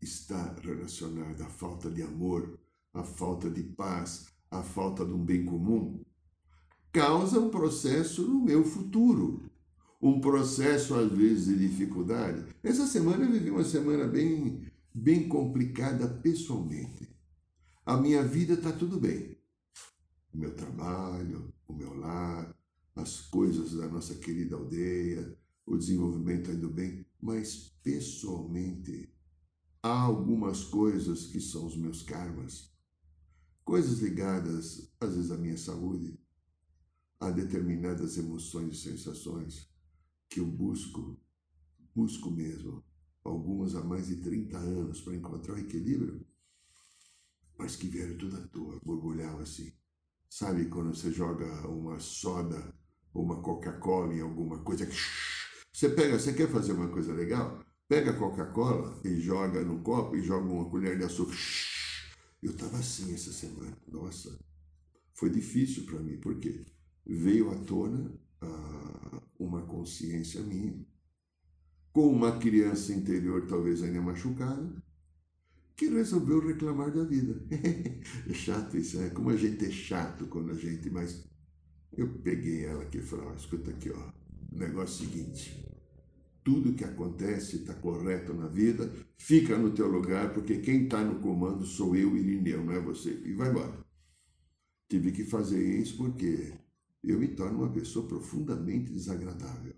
está 0.00 0.54
relacionada 0.62 1.44
à 1.44 1.48
falta 1.48 1.90
de 1.90 2.02
amor, 2.02 2.58
à 2.92 3.02
falta 3.02 3.50
de 3.50 3.62
paz, 3.62 4.28
à 4.50 4.62
falta 4.62 5.04
de 5.04 5.12
um 5.12 5.24
bem 5.24 5.44
comum, 5.44 6.04
causa 6.92 7.40
um 7.40 7.50
processo 7.50 8.22
no 8.22 8.44
meu 8.44 8.64
futuro. 8.64 9.50
Um 10.00 10.20
processo, 10.20 10.94
às 10.94 11.10
vezes, 11.10 11.46
de 11.46 11.68
dificuldade. 11.68 12.44
Essa 12.62 12.86
semana 12.86 13.24
eu 13.24 13.32
vivi 13.32 13.50
uma 13.50 13.64
semana 13.64 14.06
bem, 14.06 14.70
bem 14.94 15.26
complicada 15.26 16.06
pessoalmente. 16.06 17.08
A 17.86 17.96
minha 17.96 18.22
vida 18.22 18.54
está 18.54 18.70
tudo 18.70 19.00
bem. 19.00 19.36
O 20.32 20.38
meu 20.38 20.54
trabalho, 20.54 21.52
o 21.66 21.72
meu 21.72 21.94
lar, 21.94 22.53
as 22.94 23.20
coisas 23.22 23.74
da 23.74 23.88
nossa 23.88 24.14
querida 24.14 24.56
aldeia, 24.56 25.36
o 25.66 25.76
desenvolvimento 25.76 26.50
indo 26.50 26.70
bem, 26.70 27.04
mas 27.20 27.76
pessoalmente 27.82 29.12
há 29.82 30.00
algumas 30.00 30.64
coisas 30.64 31.26
que 31.26 31.40
são 31.40 31.66
os 31.66 31.76
meus 31.76 32.02
karmas, 32.02 32.72
coisas 33.64 33.98
ligadas 33.98 34.92
às 35.00 35.14
vezes 35.14 35.30
à 35.30 35.36
minha 35.36 35.56
saúde, 35.56 36.18
a 37.18 37.30
determinadas 37.30 38.16
emoções 38.16 38.76
e 38.76 38.80
sensações 38.80 39.68
que 40.28 40.40
eu 40.40 40.46
busco, 40.46 41.18
busco 41.94 42.30
mesmo, 42.30 42.84
algumas 43.24 43.74
há 43.74 43.82
mais 43.82 44.08
de 44.08 44.16
30 44.16 44.58
anos 44.58 45.00
para 45.00 45.16
encontrar 45.16 45.54
o 45.54 45.58
equilíbrio, 45.58 46.24
mas 47.58 47.76
que 47.76 47.88
vieram 47.88 48.16
tudo 48.18 48.36
à 48.36 48.46
toa, 48.48 48.80
borbulhava 48.84 49.42
assim. 49.42 49.72
Sabe 50.28 50.66
quando 50.66 50.94
você 50.94 51.12
joga 51.12 51.68
uma 51.68 51.98
soda 52.00 52.74
uma 53.14 53.40
Coca-Cola 53.40 54.12
em 54.12 54.20
alguma 54.20 54.58
coisa 54.58 54.86
você 55.74 55.88
pega, 55.88 56.16
você 56.16 56.32
quer 56.32 56.48
fazer 56.48 56.72
uma 56.72 56.88
coisa 56.88 57.12
legal? 57.12 57.60
Pega 57.88 58.12
a 58.12 58.16
Coca-Cola 58.16 59.00
e 59.04 59.20
joga 59.20 59.64
no 59.64 59.80
copo 59.82 60.14
e 60.14 60.22
joga 60.22 60.46
uma 60.46 60.70
colher 60.70 60.96
de 60.96 61.02
açúcar. 61.02 61.34
Eu 62.40 62.52
estava 62.52 62.78
assim 62.78 63.12
essa 63.12 63.32
semana. 63.32 63.76
Nossa, 63.88 64.38
foi 65.14 65.30
difícil 65.30 65.84
para 65.84 65.98
mim, 65.98 66.16
porque 66.18 66.64
veio 67.04 67.50
à 67.50 67.56
tona 67.56 68.14
ah, 68.40 69.20
uma 69.36 69.62
consciência 69.62 70.40
minha, 70.42 70.86
com 71.92 72.06
uma 72.06 72.38
criança 72.38 72.92
interior 72.92 73.44
talvez 73.48 73.82
ainda 73.82 74.00
machucada, 74.00 74.80
que 75.76 75.88
resolveu 75.88 76.38
reclamar 76.38 76.92
da 76.92 77.02
vida. 77.02 77.44
é 78.30 78.32
chato 78.32 78.76
isso, 78.76 79.00
é 79.00 79.10
como 79.10 79.30
a 79.30 79.36
gente 79.36 79.64
é 79.66 79.70
chato 79.72 80.28
quando 80.28 80.52
a 80.52 80.54
gente, 80.54 80.88
mas 80.88 81.26
eu 81.96 82.08
peguei 82.22 82.64
ela 82.64 82.82
aqui 82.82 82.98
e 82.98 83.02
falei, 83.02 83.26
oh, 83.30 83.34
escuta 83.34 83.70
aqui, 83.70 83.90
ó, 83.90 84.12
o 84.52 84.58
negócio 84.58 85.04
é 85.04 85.06
o 85.06 85.10
seguinte, 85.10 85.64
tudo 86.44 86.74
que 86.74 86.84
acontece 86.84 87.56
está 87.56 87.72
correto 87.72 88.34
na 88.34 88.46
vida, 88.46 88.90
fica 89.16 89.56
no 89.56 89.70
teu 89.70 89.88
lugar, 89.88 90.34
porque 90.34 90.58
quem 90.58 90.84
está 90.84 91.02
no 91.02 91.20
comando 91.20 91.64
sou 91.64 91.96
eu, 91.96 92.14
Irineu, 92.14 92.62
não 92.62 92.74
é 92.74 92.80
você. 92.80 93.18
E 93.24 93.32
vai 93.32 93.50
embora. 93.50 93.82
Tive 94.86 95.10
que 95.10 95.24
fazer 95.24 95.62
isso 95.62 95.96
porque 95.96 96.52
eu 97.02 97.18
me 97.18 97.28
torno 97.28 97.60
uma 97.60 97.72
pessoa 97.72 98.06
profundamente 98.06 98.92
desagradável. 98.92 99.74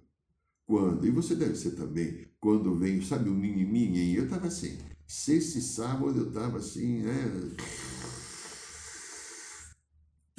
Quando, 0.66 1.06
e 1.06 1.11
você 1.11 1.37
deve 1.37 1.54
ser 1.54 1.73
também, 1.73 2.26
quando 2.40 2.75
vem, 2.75 3.00
sabe, 3.00 3.30
o 3.30 3.35
mimimi, 3.35 4.16
eu 4.16 4.25
estava 4.25 4.49
assim, 4.49 4.76
sexta 5.06 5.58
e 5.58 5.62
sábado 5.62 6.18
eu 6.18 6.28
estava 6.28 6.58
assim, 6.58 7.02
né? 7.02 7.54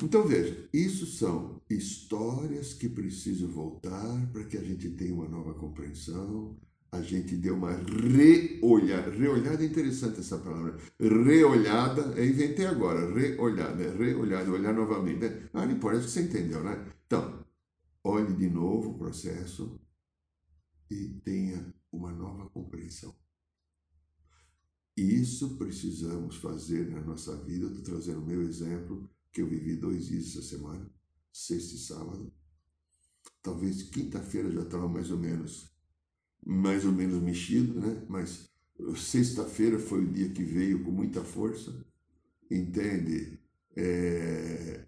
Então 0.02 0.28
veja, 0.28 0.70
isso 0.72 1.08
são 1.08 1.60
histórias 1.68 2.74
que 2.74 2.88
precisam 2.88 3.50
voltar 3.50 4.32
para 4.32 4.44
que 4.44 4.56
a 4.56 4.64
gente 4.64 4.92
tenha 4.92 5.14
uma 5.14 5.28
nova 5.28 5.56
compreensão, 5.56 6.56
a 6.92 7.02
gente 7.02 7.36
dê 7.36 7.50
uma 7.50 7.72
reolhada. 7.72 9.10
Reolhada 9.10 9.64
é 9.64 9.66
interessante 9.66 10.20
essa 10.20 10.38
palavra. 10.38 10.78
Reolhada, 11.00 12.02
eu 12.16 12.26
inventei 12.26 12.68
agora, 12.68 13.12
reolhada, 13.12 13.92
reolhada, 13.92 14.52
olhar 14.52 14.74
novamente. 14.74 15.20
Né? 15.20 15.50
Ah, 15.52 15.66
não 15.66 15.74
importa, 15.74 16.00
que 16.00 16.10
você 16.10 16.22
entendeu, 16.22 16.64
né? 16.64 16.94
Então, 17.08 17.44
olhe 18.04 18.34
de 18.36 18.50
novo 18.50 18.92
o 18.92 18.98
processo 19.00 19.80
e 20.92 21.10
tenha 21.26 21.74
uma 21.92 22.12
nova 22.12 22.48
compreensão. 22.50 23.16
Isso 24.96 25.58
precisamos 25.58 26.38
fazer 26.38 26.90
na 26.90 27.02
nossa 27.02 27.36
vida. 27.44 27.66
Estou 27.66 27.84
trazendo 27.84 28.22
o 28.22 28.26
meu 28.26 28.44
exemplo 28.44 29.10
que 29.38 29.42
eu 29.44 29.48
vivi 29.48 29.76
dois 29.76 30.08
dias 30.08 30.30
essa 30.30 30.42
semana, 30.42 30.90
sexta 31.32 31.76
e 31.76 31.78
sábado. 31.78 32.34
Talvez 33.44 33.84
quinta-feira 33.84 34.50
já 34.50 34.64
estava 34.64 34.90
mais 34.90 35.12
ou 35.12 35.20
menos, 35.20 35.72
mais 36.44 36.84
ou 36.84 36.92
menos 36.92 37.22
mexido, 37.22 37.80
né? 37.80 38.04
Mas 38.10 38.50
sexta-feira 38.96 39.78
foi 39.78 40.04
o 40.04 40.12
dia 40.12 40.30
que 40.30 40.44
veio 40.44 40.84
com 40.84 40.90
muita 40.90 41.24
força, 41.24 41.86
entende? 42.50 43.40
É, 43.76 44.88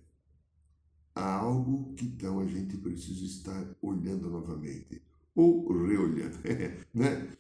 há 1.14 1.32
algo 1.32 1.94
que 1.94 2.06
então 2.06 2.40
a 2.40 2.48
gente 2.48 2.76
precisa 2.76 3.24
estar 3.24 3.76
olhando 3.80 4.32
novamente 4.32 5.00
ou 5.36 5.72
reolhando, 5.86 6.40
né? 6.92 7.38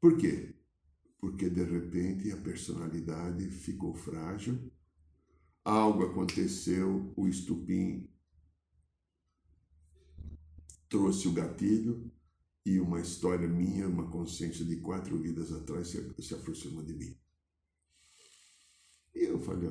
Por 0.00 0.16
quê? 0.16 0.54
Porque 1.18 1.50
de 1.50 1.64
repente 1.64 2.30
a 2.30 2.36
personalidade 2.36 3.50
ficou 3.50 3.92
frágil 3.92 4.70
algo 5.70 6.04
aconteceu, 6.04 7.12
o 7.16 7.26
estupim 7.26 8.08
trouxe 10.88 11.26
o 11.26 11.32
gatilho 11.32 12.08
e 12.64 12.78
uma 12.78 13.00
história 13.00 13.48
minha, 13.48 13.88
uma 13.88 14.08
consciência 14.08 14.64
de 14.64 14.76
quatro 14.76 15.18
vidas 15.18 15.52
atrás 15.52 15.88
se, 15.88 16.14
se 16.20 16.34
aproximou 16.34 16.84
de 16.84 16.94
mim. 16.94 17.16
E 19.12 19.24
eu 19.24 19.40
falei, 19.40 19.68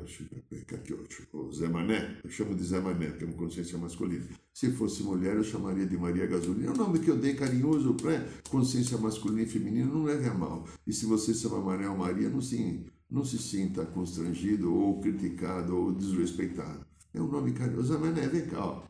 oh, 1.33 1.37
o 1.37 1.53
Zé 1.53 1.69
Mané, 1.69 2.19
eu 2.23 2.29
chamo 2.29 2.55
de 2.55 2.63
Zé 2.63 2.79
Mané, 2.79 3.11
porque 3.11 3.23
é 3.23 3.27
uma 3.27 3.37
consciência 3.37 3.77
masculina. 3.77 4.27
Se 4.51 4.71
fosse 4.71 5.03
mulher, 5.03 5.35
eu 5.35 5.43
chamaria 5.43 5.85
de 5.85 5.95
Maria 5.95 6.25
Gasolina. 6.25 6.67
É 6.67 6.71
um 6.71 6.75
nome 6.75 6.99
que 6.99 7.09
eu 7.09 7.17
dei 7.17 7.35
carinhoso 7.35 7.93
para 7.93 8.27
consciência 8.49 8.97
masculina 8.97 9.43
e 9.43 9.45
feminina, 9.45 9.85
não 9.85 10.03
leve 10.03 10.27
a 10.27 10.33
mal. 10.33 10.67
E 10.85 10.91
se 10.91 11.05
você 11.05 11.33
chama 11.33 11.61
Mané 11.61 11.87
ou 11.87 11.95
Maria, 11.95 12.27
não 12.27 12.41
se, 12.41 12.85
não 13.09 13.23
se 13.23 13.37
sinta 13.37 13.85
constrangido 13.85 14.73
ou 14.73 14.99
criticado 14.99 15.75
ou 15.75 15.91
desrespeitado. 15.93 16.85
É 17.13 17.21
um 17.21 17.27
nome 17.27 17.53
carinhoso. 17.53 17.93
Zé 17.93 17.99
Mané, 17.99 18.27
vem 18.27 18.47
cá, 18.47 18.65
ó. 18.65 18.83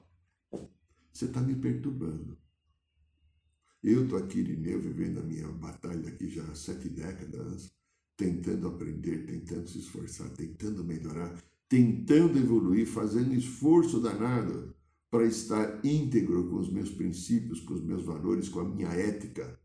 Você 1.12 1.26
está 1.26 1.42
me 1.42 1.56
perturbando. 1.56 2.38
Eu 3.84 4.04
estou 4.04 4.18
aqui, 4.18 4.40
Irineu, 4.40 4.82
vivendo 4.82 5.20
a 5.20 5.24
minha 5.24 5.48
batalha 5.48 6.10
aqui 6.10 6.30
já 6.30 6.44
há 6.44 6.56
sete 6.56 6.90
décadas 6.90 7.72
tentando 8.18 8.68
aprender, 8.68 9.26
tentando 9.26 9.68
se 9.68 9.80
esforçar, 9.80 10.30
tentando 10.30 10.84
melhorar, 10.84 11.38
tentando 11.68 12.38
evoluir, 12.38 12.88
fazendo 12.88 13.34
esforço 13.34 14.00
danado 14.00 14.74
para 15.12 15.26
estar 15.26 15.86
íntegro 15.86 16.50
com 16.50 16.58
os 16.58 16.72
meus 16.72 16.90
princípios, 16.90 17.62
com 17.62 17.74
os 17.74 17.84
meus 17.84 18.04
valores, 18.04 18.50
com 18.50 18.60
a 18.60 18.68
minha 18.68 18.90
ética. 18.90 19.60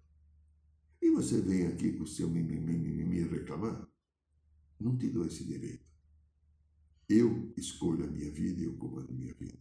E 1.00 1.10
você 1.10 1.40
vem 1.40 1.66
aqui 1.66 1.92
com 1.92 2.04
o 2.04 2.06
seu 2.06 2.28
mimimi 2.28 3.22
reclamar? 3.22 3.89
Não 4.80 4.96
te 4.96 5.08
dou 5.08 5.26
esse 5.26 5.44
direito. 5.44 5.84
Eu 7.08 7.52
escolho 7.56 8.04
a 8.04 8.06
minha 8.06 8.30
vida 8.30 8.60
e 8.60 8.64
eu 8.64 8.74
comando 8.74 9.10
a 9.10 9.14
minha 9.14 9.34
vida. 9.34 9.58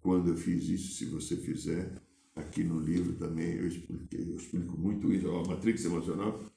Quando 0.00 0.28
eu 0.28 0.36
fiz 0.36 0.64
isso, 0.64 0.94
se 0.94 1.04
você 1.06 1.36
fizer, 1.36 2.02
aqui 2.34 2.64
no 2.64 2.80
livro 2.80 3.14
também 3.14 3.54
eu, 3.54 3.66
expliquei, 3.66 4.32
eu 4.32 4.36
explico 4.36 4.76
muito 4.78 5.12
isso, 5.12 5.28
a 5.28 5.46
Matrix 5.46 5.84
Emocional, 5.84 6.52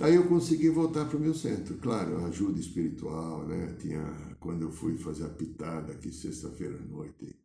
Aí 0.00 0.14
eu 0.14 0.28
consegui 0.28 0.70
voltar 0.70 1.06
para 1.06 1.16
o 1.16 1.20
meu 1.20 1.34
centro. 1.34 1.76
Claro, 1.78 2.24
ajuda 2.26 2.60
espiritual, 2.60 3.44
né? 3.48 3.74
Tinha, 3.80 4.36
quando 4.38 4.62
eu 4.62 4.70
fui 4.70 4.96
fazer 4.96 5.24
a 5.24 5.28
pitada 5.28 5.92
aqui 5.92 6.12
sexta-feira 6.12 6.76
à 6.76 6.86
noite, 6.86 7.36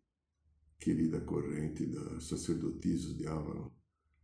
querida 0.80 1.20
corrente 1.22 1.88
das 1.88 2.26
sacerdotisas 2.26 3.18
de 3.18 3.26
Avalon, 3.26 3.72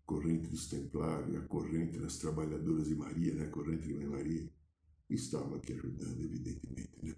corrente 0.10 0.48
dos 0.48 0.66
templários, 0.66 1.36
a 1.36 1.42
corrente 1.42 2.00
das 2.00 2.18
trabalhadoras 2.18 2.88
de 2.88 2.96
Maria, 2.96 3.36
né? 3.36 3.44
A 3.46 3.50
corrente 3.50 3.88
de 3.88 4.06
Maria, 4.08 4.50
estava 5.08 5.58
aqui 5.58 5.74
ajudando, 5.74 6.20
evidentemente, 6.24 6.98
né? 7.04 7.16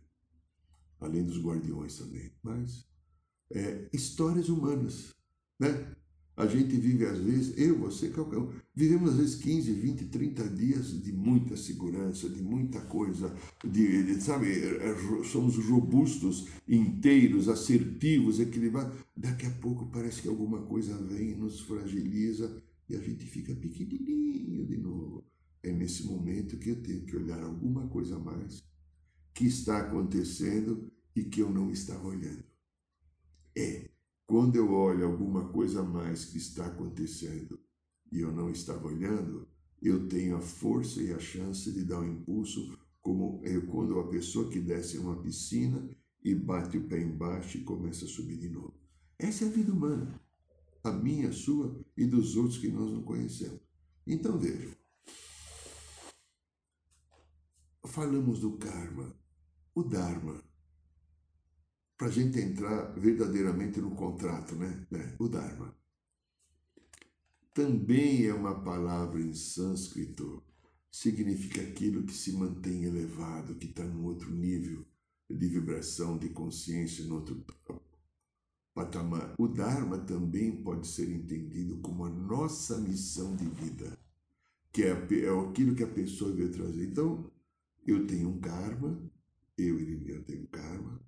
Além 0.99 1.23
dos 1.23 1.41
guardiões 1.41 1.97
também. 1.97 2.29
Mas, 2.43 2.85
é, 3.49 3.87
histórias 3.93 4.49
humanas, 4.49 5.15
né? 5.57 5.95
A 6.35 6.45
gente 6.47 6.75
vive 6.75 7.05
às 7.05 7.19
vezes, 7.19 7.57
eu, 7.57 7.77
você, 7.77 8.09
qualquer 8.09 8.39
um, 8.39 8.51
vivemos 8.75 9.11
às 9.11 9.17
vezes 9.17 9.35
15, 9.35 9.71
20, 9.73 10.05
30 10.05 10.49
dias 10.49 11.01
de 11.01 11.13
muita 11.13 11.55
segurança, 11.55 12.27
de 12.29 12.41
muita 12.41 12.81
coisa, 12.81 13.33
de, 13.63 14.03
de 14.03 14.21
sabe, 14.21 14.47
é, 14.49 14.89
é, 14.89 15.23
somos 15.23 15.57
robustos, 15.57 16.47
inteiros, 16.67 17.47
assertivos, 17.47 18.39
equilibrados. 18.39 18.97
Daqui 19.15 19.45
a 19.45 19.51
pouco 19.51 19.85
parece 19.87 20.21
que 20.23 20.27
alguma 20.27 20.61
coisa 20.63 20.97
vem, 20.97 21.35
nos 21.35 21.61
fragiliza 21.61 22.61
e 22.91 22.95
a 22.95 22.99
gente 22.99 23.25
fica 23.25 23.55
pequenininho 23.55 24.65
de 24.65 24.77
novo. 24.77 25.23
É 25.63 25.71
nesse 25.71 26.05
momento 26.05 26.57
que 26.57 26.69
eu 26.69 26.81
tenho 26.81 27.05
que 27.05 27.15
olhar 27.15 27.41
alguma 27.41 27.87
coisa 27.87 28.17
a 28.17 28.19
mais 28.19 28.63
que 29.33 29.45
está 29.45 29.79
acontecendo 29.79 30.91
e 31.15 31.23
que 31.23 31.39
eu 31.39 31.49
não 31.49 31.71
estava 31.71 32.07
olhando. 32.07 32.43
É 33.55 33.89
quando 34.25 34.55
eu 34.55 34.71
olho 34.71 35.05
alguma 35.05 35.49
coisa 35.49 35.81
a 35.81 35.83
mais 35.83 36.25
que 36.25 36.37
está 36.37 36.65
acontecendo 36.65 37.59
e 38.11 38.19
eu 38.19 38.31
não 38.31 38.49
estava 38.49 38.87
olhando, 38.87 39.47
eu 39.81 40.07
tenho 40.07 40.37
a 40.37 40.41
força 40.41 41.01
e 41.01 41.13
a 41.13 41.19
chance 41.19 41.71
de 41.71 41.83
dar 41.83 41.99
um 41.99 42.13
impulso, 42.13 42.77
como 43.01 43.41
eu, 43.43 43.67
quando 43.67 43.99
a 43.99 44.07
pessoa 44.07 44.49
que 44.49 44.59
desce 44.59 44.97
uma 44.97 45.21
piscina 45.21 45.89
e 46.23 46.35
bate 46.35 46.77
o 46.77 46.87
pé 46.87 47.01
embaixo 47.01 47.57
e 47.57 47.63
começa 47.63 48.05
a 48.05 48.07
subir 48.07 48.37
de 48.37 48.49
novo. 48.49 48.73
Essa 49.17 49.45
é 49.45 49.47
a 49.47 49.51
vida 49.51 49.73
humana, 49.73 50.19
a 50.83 50.91
minha, 50.91 51.29
a 51.29 51.33
sua 51.33 51.83
e 52.01 52.05
dos 52.05 52.35
outros 52.35 52.57
que 52.57 52.67
nós 52.69 52.91
não 52.91 53.03
conhecemos. 53.03 53.61
Então 54.05 54.37
veja, 54.37 54.75
falamos 57.85 58.39
do 58.39 58.57
karma, 58.57 59.15
o 59.75 59.83
dharma 59.83 60.43
para 62.01 62.07
a 62.07 62.11
gente 62.11 62.39
entrar 62.39 62.99
verdadeiramente 62.99 63.79
no 63.79 63.91
contrato, 63.91 64.55
né? 64.55 64.87
É, 64.91 65.15
o 65.19 65.29
Dharma. 65.29 65.71
Também 67.53 68.25
é 68.25 68.33
uma 68.33 68.59
palavra 68.63 69.21
em 69.21 69.35
sânscrito, 69.35 70.43
significa 70.91 71.61
aquilo 71.61 72.01
que 72.01 72.13
se 72.13 72.31
mantém 72.31 72.85
elevado, 72.85 73.53
que 73.53 73.67
está 73.67 73.83
num 73.83 74.05
outro 74.05 74.31
nível 74.31 74.83
de 75.29 75.47
vibração, 75.47 76.17
de 76.17 76.29
consciência, 76.29 77.05
no 77.05 77.17
outro 77.17 77.45
patamar. 78.73 79.33
O 79.37 79.47
Dharma 79.47 79.97
também 79.99 80.63
pode 80.63 80.87
ser 80.87 81.09
entendido 81.09 81.77
como 81.77 82.05
a 82.05 82.09
nossa 82.09 82.79
missão 82.79 83.35
de 83.35 83.45
vida, 83.45 83.97
que 84.71 84.83
é, 84.83 84.89
é 84.89 85.49
aquilo 85.49 85.75
que 85.75 85.83
a 85.83 85.87
pessoa 85.87 86.31
veio 86.31 86.51
trazer. 86.51 86.85
Então, 86.85 87.29
eu 87.85 88.05
tenho 88.05 88.29
um 88.29 88.39
karma, 88.39 89.01
eu, 89.57 89.79
Irineu, 89.79 90.23
tenho 90.23 90.47
karma, 90.47 91.01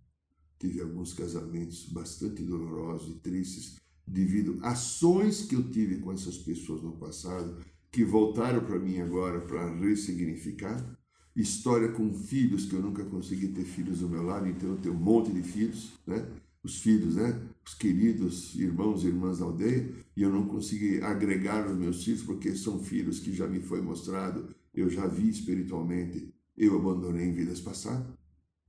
tive 0.59 0.81
alguns 0.81 1.13
casamentos 1.13 1.85
bastante 1.85 2.43
dolorosos 2.43 3.15
e 3.15 3.19
tristes 3.19 3.81
devido 4.05 4.59
a 4.61 4.71
ações 4.71 5.43
que 5.43 5.55
eu 5.55 5.69
tive 5.69 5.99
com 5.99 6.11
essas 6.11 6.37
pessoas 6.37 6.81
no 6.81 6.93
passado, 6.93 7.57
que 7.91 8.03
voltaram 8.03 8.65
para 8.65 8.79
mim 8.79 8.99
agora 8.99 9.41
para 9.41 9.73
ressignificar. 9.75 10.97
História 11.35 11.91
com 11.91 12.13
filhos, 12.13 12.65
que 12.65 12.75
eu 12.75 12.81
nunca 12.81 13.03
consegui 13.05 13.47
ter 13.49 13.63
filhos 13.63 13.99
do 13.99 14.09
meu 14.09 14.23
lado, 14.23 14.47
então 14.47 14.69
eu 14.69 14.77
tenho 14.77 14.95
um 14.95 14.99
monte 14.99 15.31
de 15.31 15.41
filhos, 15.41 15.93
né? 16.05 16.27
Os 16.63 16.79
filhos, 16.79 17.15
né? 17.15 17.41
Os 17.65 17.73
queridos 17.73 18.55
irmãos 18.55 19.03
e 19.03 19.07
irmãs 19.07 19.39
da 19.39 19.45
aldeia, 19.45 19.93
e 20.15 20.21
eu 20.21 20.29
não 20.29 20.47
consegui 20.47 21.01
agregar 21.01 21.65
os 21.65 21.77
meus 21.77 22.03
filhos, 22.03 22.23
porque 22.23 22.53
são 22.55 22.83
filhos 22.83 23.19
que 23.19 23.31
já 23.31 23.47
me 23.47 23.61
foi 23.61 23.81
mostrado, 23.81 24.53
eu 24.73 24.89
já 24.89 25.07
vi 25.07 25.29
espiritualmente, 25.29 26.33
eu 26.57 26.77
abandonei 26.77 27.25
em 27.25 27.33
vidas 27.33 27.61
passadas, 27.61 28.13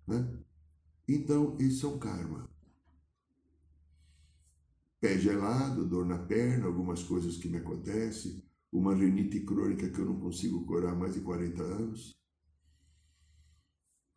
né? 0.07 0.39
Então, 1.09 1.57
isso 1.59 1.87
é 1.87 1.89
um 1.89 1.99
karma. 1.99 2.49
Pé 5.01 5.19
gelado, 5.19 5.85
dor 5.85 6.07
na 6.07 6.19
perna, 6.19 6.67
algumas 6.67 7.03
coisas 7.03 7.37
que 7.37 7.49
me 7.49 7.59
acontecem, 7.59 8.43
uma 8.73 8.95
renite 8.95 9.41
crônica 9.41 9.89
que 9.91 9.99
eu 9.99 10.07
não 10.07 10.19
consigo 10.19 10.65
curar 10.65 10.93
há 10.93 10.95
mais 10.95 11.15
de 11.15 11.21
40 11.21 11.63
anos. 11.63 12.17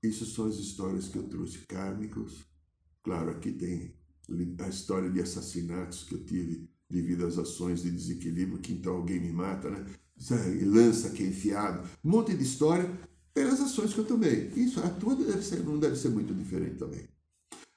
Essas 0.04 0.30
são 0.30 0.46
as 0.46 0.56
histórias 0.56 1.10
que 1.10 1.18
eu 1.18 1.28
trouxe 1.28 1.66
kármicos. 1.68 2.46
Claro, 3.04 3.32
aqui 3.32 3.52
tem 3.52 3.97
a 4.60 4.68
história 4.68 5.10
de 5.10 5.22
assassinatos 5.22 6.04
que 6.04 6.16
eu 6.16 6.24
tive 6.24 6.70
devido 6.90 7.26
às 7.26 7.38
ações 7.38 7.84
de 7.84 7.92
desequilíbrio, 7.92 8.60
que 8.60 8.74
então 8.74 8.96
alguém 8.96 9.20
me 9.20 9.32
mata, 9.32 9.70
né? 9.70 9.86
Lança 10.66 11.12
que 11.12 11.24
é 11.24 11.28
enfiado, 11.28 11.88
um 12.04 12.10
monte 12.10 12.36
de 12.36 12.44
história 12.44 12.90
pelas 13.34 13.60
ações 13.62 13.94
que 13.94 14.00
eu 14.00 14.06
tomei. 14.06 14.48
Isso, 14.56 14.80
a 14.80 14.90
tua 14.90 15.16
deve 15.16 15.44
ser, 15.44 15.64
não 15.64 15.80
deve 15.80 15.96
ser 15.96 16.10
muito 16.10 16.34
diferente 16.34 16.78
também. 16.78 17.08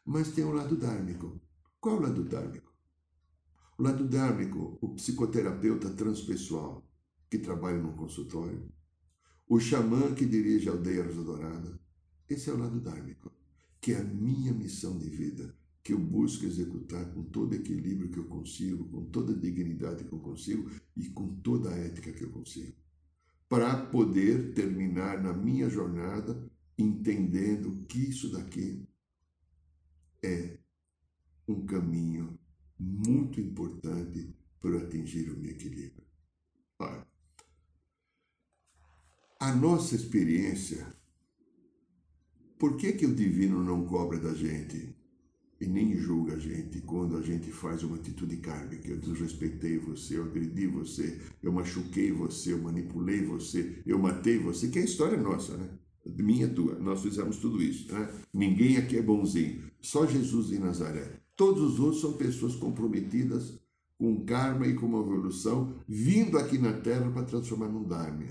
Mas 0.04 0.32
tem 0.32 0.44
o 0.44 0.48
um 0.48 0.52
lado 0.52 0.76
dármico. 0.76 1.40
Qual 1.80 1.96
é 1.96 1.98
o 1.98 2.02
lado 2.02 2.24
dármico? 2.24 2.72
O 3.76 3.82
lado 3.82 4.06
dármico, 4.08 4.78
o 4.80 4.94
psicoterapeuta 4.94 5.90
transpessoal 5.90 6.86
que 7.28 7.38
trabalha 7.38 7.78
no 7.78 7.92
consultório, 7.92 8.70
o 9.48 9.60
xamã 9.60 10.14
que 10.14 10.24
dirige 10.24 10.68
a 10.68 10.72
aldeia 10.72 11.04
Rosa 11.04 11.24
Dourada. 11.24 11.80
Esse 12.28 12.50
é 12.50 12.52
o 12.52 12.58
lado 12.58 12.80
dármico, 12.80 13.30
que 13.80 13.92
é 13.92 14.00
a 14.00 14.04
minha 14.04 14.52
missão 14.52 14.98
de 14.98 15.08
vida, 15.10 15.54
que 15.82 15.92
eu 15.92 15.98
busco 15.98 16.44
executar 16.44 17.04
com 17.12 17.22
todo 17.24 17.54
equilíbrio 17.54 18.10
que 18.10 18.18
eu 18.18 18.26
consigo, 18.26 18.84
com 18.84 19.04
toda 19.06 19.34
dignidade 19.34 20.04
que 20.04 20.12
eu 20.12 20.20
consigo 20.20 20.70
e 20.96 21.08
com 21.08 21.36
toda 21.36 21.70
a 21.70 21.76
ética 21.76 22.12
que 22.12 22.24
eu 22.24 22.30
consigo 22.30 22.76
para 23.50 23.84
poder 23.86 24.54
terminar 24.54 25.20
na 25.20 25.32
minha 25.32 25.68
jornada 25.68 26.48
entendendo 26.78 27.84
que 27.88 27.98
isso 27.98 28.30
daqui 28.30 28.88
é 30.22 30.56
um 31.48 31.66
caminho 31.66 32.38
muito 32.78 33.40
importante 33.40 34.32
para 34.60 34.78
atingir 34.78 35.30
o 35.32 35.36
meu 35.36 35.50
equilíbrio. 35.50 36.06
Olha, 36.78 37.04
a 39.40 39.52
nossa 39.52 39.96
experiência, 39.96 40.94
por 42.56 42.76
que, 42.76 42.92
que 42.92 43.04
o 43.04 43.16
divino 43.16 43.64
não 43.64 43.84
cobra 43.84 44.20
da 44.20 44.32
gente? 44.32 44.94
E 45.60 45.66
nem 45.66 45.94
julga 45.94 46.34
a 46.34 46.38
gente 46.38 46.80
quando 46.80 47.16
a 47.16 47.22
gente 47.22 47.52
faz 47.52 47.82
uma 47.82 47.96
atitude 47.96 48.38
kármica. 48.38 48.88
Eu 48.88 48.96
desrespeitei 48.96 49.78
você, 49.78 50.16
eu 50.16 50.24
agredi 50.24 50.66
você, 50.66 51.20
eu 51.42 51.52
machuquei 51.52 52.10
você, 52.10 52.54
eu 52.54 52.62
manipulei 52.62 53.24
você, 53.24 53.82
eu 53.84 53.98
matei 53.98 54.38
você, 54.38 54.68
que 54.68 54.78
é 54.78 54.82
a 54.82 54.86
história 54.86 55.20
nossa, 55.20 55.56
né? 55.56 55.68
Minha 56.06 56.46
e 56.46 56.54
tua. 56.54 56.78
Nós 56.78 57.02
fizemos 57.02 57.36
tudo 57.36 57.62
isso, 57.62 57.92
né? 57.92 58.08
Ninguém 58.32 58.78
aqui 58.78 58.96
é 58.96 59.02
bonzinho. 59.02 59.62
Só 59.82 60.06
Jesus 60.06 60.48
de 60.48 60.58
Nazaré. 60.58 61.20
Todos 61.36 61.74
os 61.74 61.80
outros 61.80 62.00
são 62.00 62.14
pessoas 62.14 62.54
comprometidas 62.56 63.60
com 63.98 64.24
karma 64.24 64.66
e 64.66 64.74
com 64.74 64.86
uma 64.86 65.00
evolução, 65.00 65.74
vindo 65.86 66.38
aqui 66.38 66.56
na 66.56 66.72
Terra 66.72 67.10
para 67.10 67.24
transformar 67.24 67.68
num 67.68 67.84
Dharma. 67.84 68.24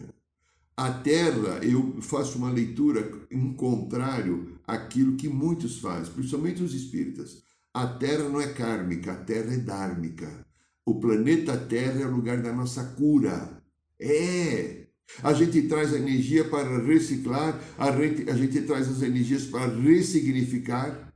A 0.80 0.94
Terra, 0.94 1.60
eu 1.62 2.02
faço 2.02 2.38
uma 2.38 2.50
leitura 2.50 3.28
em 3.30 3.52
contrário 3.52 4.58
àquilo 4.65 5.18
que 5.18 5.28
muitos 5.28 5.80
fazem, 5.80 6.13
principalmente 6.13 6.63
os 6.63 6.74
espíritas. 6.74 7.44
A 7.74 7.86
Terra 7.86 8.30
não 8.30 8.39
é 8.39 8.54
kármica, 8.54 9.12
a 9.12 9.15
Terra 9.18 9.54
é 9.54 9.58
dármica. 9.58 10.48
O 10.86 10.98
planeta 10.98 11.58
Terra 11.58 12.00
é 12.00 12.06
o 12.06 12.15
lugar 12.15 12.42
da 12.42 12.54
nossa 12.54 12.82
cura. 12.96 13.62
É! 14.00 14.88
A 15.22 15.34
gente 15.34 15.63
traz 15.63 15.94
a 15.94 15.98
energia 15.98 16.48
para 16.48 16.82
reciclar, 16.82 17.62
a 17.78 17.92
gente, 17.92 18.30
a 18.30 18.36
gente 18.38 18.62
traz 18.62 18.88
as 18.88 19.02
energias 19.02 19.48
para 19.48 19.68
ressignificar 19.68 21.13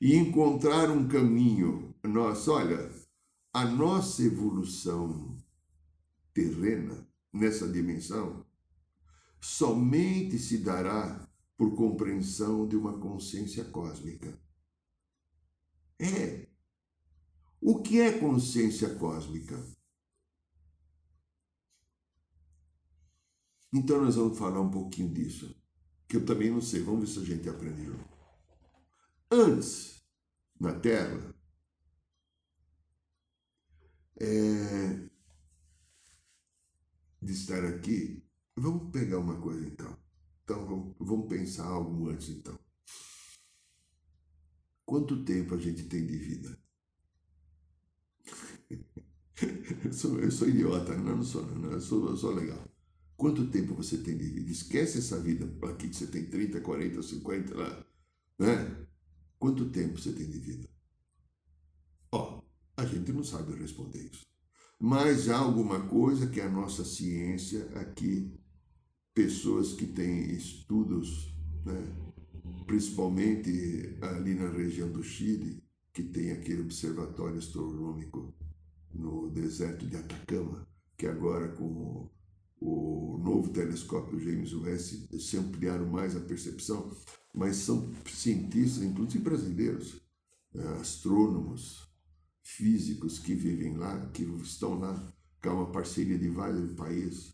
e 0.00 0.14
encontrar 0.14 0.88
um 0.92 1.08
caminho. 1.08 1.92
Nossa, 2.04 2.52
olha, 2.52 2.88
a 3.52 3.64
nossa 3.64 4.22
evolução 4.22 5.36
terrena 6.32 7.04
nessa 7.32 7.66
dimensão 7.66 8.46
somente 9.42 10.38
se 10.38 10.58
dará 10.58 11.28
por 11.56 11.74
compreensão 11.74 12.66
de 12.66 12.76
uma 12.76 12.98
consciência 12.98 13.64
cósmica. 13.64 14.40
É. 15.98 16.48
O 17.60 17.82
que 17.82 18.00
é 18.00 18.18
consciência 18.18 18.94
cósmica? 18.96 19.56
Então 23.72 24.00
nós 24.02 24.16
vamos 24.16 24.38
falar 24.38 24.60
um 24.60 24.70
pouquinho 24.70 25.12
disso, 25.12 25.56
que 26.06 26.16
eu 26.16 26.26
também 26.26 26.50
não 26.50 26.60
sei, 26.60 26.82
vamos 26.82 27.00
ver 27.00 27.06
se 27.06 27.18
a 27.20 27.34
gente 27.34 27.48
aprendeu. 27.48 27.94
Antes, 29.30 30.04
na 30.60 30.78
Terra, 30.78 31.34
é, 34.20 35.08
de 37.22 37.32
estar 37.32 37.64
aqui, 37.64 38.21
vamos 38.56 38.90
pegar 38.90 39.18
uma 39.18 39.40
coisa 39.40 39.66
então. 39.66 39.96
Então 40.44 40.66
vamos, 40.66 40.96
vamos 40.98 41.28
pensar 41.28 41.66
algo 41.66 42.08
antes 42.08 42.28
então. 42.28 42.58
Quanto 44.84 45.24
tempo 45.24 45.54
a 45.54 45.58
gente 45.58 45.84
tem 45.84 46.06
de 46.06 46.16
vida? 46.16 46.58
eu, 49.84 49.92
sou, 49.92 50.20
eu 50.20 50.30
sou 50.30 50.48
idiota, 50.48 50.96
não, 50.96 51.16
não 51.16 51.24
sou, 51.24 51.46
não, 51.46 51.72
eu 51.72 51.80
sou, 51.80 52.10
eu 52.10 52.16
sou 52.16 52.32
legal. 52.32 52.68
Quanto 53.16 53.46
tempo 53.50 53.74
você 53.74 53.98
tem 53.98 54.16
de 54.16 54.24
vida? 54.24 54.50
Esquece 54.50 54.98
essa 54.98 55.18
vida 55.20 55.48
aqui 55.68 55.88
que 55.88 55.96
você 55.96 56.06
tem 56.08 56.26
30, 56.28 56.60
40, 56.60 57.02
50 57.02 57.56
lá. 57.56 57.86
Né? 58.38 58.86
Quanto 59.38 59.70
tempo 59.70 59.98
você 59.98 60.12
tem 60.12 60.28
de 60.28 60.38
vida? 60.38 60.68
Ó, 62.10 62.42
a 62.76 62.84
gente 62.84 63.12
não 63.12 63.22
sabe 63.22 63.54
responder 63.54 64.10
isso. 64.12 64.26
Mas 64.78 65.28
há 65.28 65.38
alguma 65.38 65.86
coisa 65.86 66.26
que 66.26 66.40
a 66.40 66.50
nossa 66.50 66.84
ciência 66.84 67.64
aqui, 67.78 68.36
pessoas 69.14 69.72
que 69.72 69.86
têm 69.86 70.30
estudos, 70.32 71.34
né? 71.64 71.96
principalmente 72.66 73.96
ali 74.00 74.34
na 74.34 74.50
região 74.50 74.90
do 74.90 75.02
Chile, 75.02 75.62
que 75.92 76.02
tem 76.02 76.30
aquele 76.30 76.62
observatório 76.62 77.38
astronômico 77.38 78.34
no 78.92 79.30
deserto 79.30 79.86
de 79.86 79.96
Atacama, 79.96 80.66
que 80.96 81.06
agora 81.06 81.48
com 81.48 82.10
o 82.60 83.18
novo 83.18 83.50
telescópio 83.50 84.20
James 84.20 84.54
West 84.54 85.12
se 85.18 85.36
ampliaram 85.36 85.86
mais 85.86 86.16
a 86.16 86.20
percepção, 86.20 86.90
mas 87.34 87.56
são 87.56 87.92
cientistas, 88.06 88.82
inclusive 88.82 89.22
brasileiros, 89.22 90.00
né, 90.54 90.64
astrônomos, 90.80 91.88
físicos 92.42 93.18
que 93.18 93.34
vivem 93.34 93.76
lá, 93.76 94.06
que 94.10 94.22
estão 94.22 94.78
lá, 94.78 95.12
que 95.40 95.48
é 95.48 95.50
uma 95.50 95.70
parceria 95.70 96.18
de 96.18 96.28
vários 96.28 96.72
países. 96.72 97.31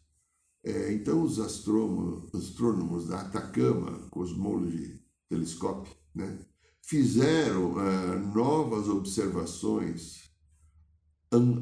É, 0.68 0.92
então, 0.92 1.22
os 1.22 1.40
astrônomos, 1.40 3.08
da 3.08 3.22
Atacama 3.22 4.06
Cosmology 4.10 5.00
Telescope 5.26 5.88
né, 6.14 6.38
fizeram 6.82 7.72
uh, 7.72 8.34
novas 8.34 8.86
observações 8.86 10.28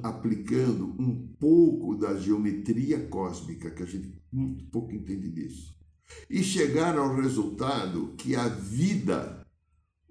aplicando 0.03 0.87
um 0.99 1.29
pouco 1.39 1.97
da 1.97 2.17
geometria 2.17 3.07
cósmica, 3.07 3.71
que 3.71 3.83
a 3.85 3.87
gente 3.87 4.13
muito 4.33 4.65
pouco 4.71 4.93
entende 4.93 5.31
disso, 5.31 5.77
e 6.29 6.43
chegaram 6.43 7.05
ao 7.05 7.17
resultado 7.17 8.15
que 8.17 8.35
a 8.35 8.49
vida, 8.49 9.47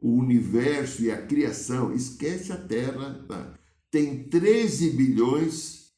o 0.01 0.11
universo 0.11 1.03
e 1.03 1.11
a 1.11 1.21
criação, 1.21 1.93
esquece 1.93 2.53
a 2.53 2.57
Terra, 2.57 3.25
tá? 3.27 3.59
tem 3.91 4.23
13 4.23 4.91
bilhões, 4.91 5.93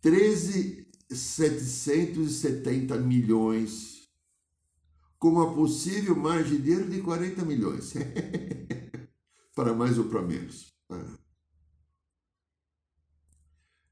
13 0.00 0.83
770 1.14 2.98
milhões, 2.98 4.08
com 5.18 5.28
uma 5.28 5.54
possível 5.54 6.14
margem 6.16 6.60
de 6.60 6.72
erro 6.72 6.90
de 6.90 7.00
40 7.00 7.44
milhões, 7.44 7.94
para 9.54 9.72
mais 9.72 9.98
ou 9.98 10.04
para 10.04 10.22
menos. 10.22 10.74
Ah. 10.90 11.18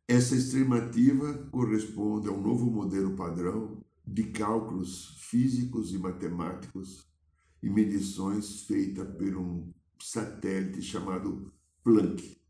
Essa 0.07 0.37
estimativa 0.37 1.49
corresponde 1.51 2.29
a 2.29 2.33
um 2.33 2.43
novo 2.43 2.71
modelo 2.71 3.17
padrão 3.17 3.83
de 4.07 4.25
cálculos 4.25 5.17
físicos 5.31 5.93
e 5.95 5.99
matemáticos 5.99 7.07
e 7.63 7.71
medições 7.71 8.63
feita 8.63 9.05
por 9.05 9.37
um 9.37 9.73
satélite 9.99 10.83
chamado 10.83 11.53
Planck. 11.83 12.42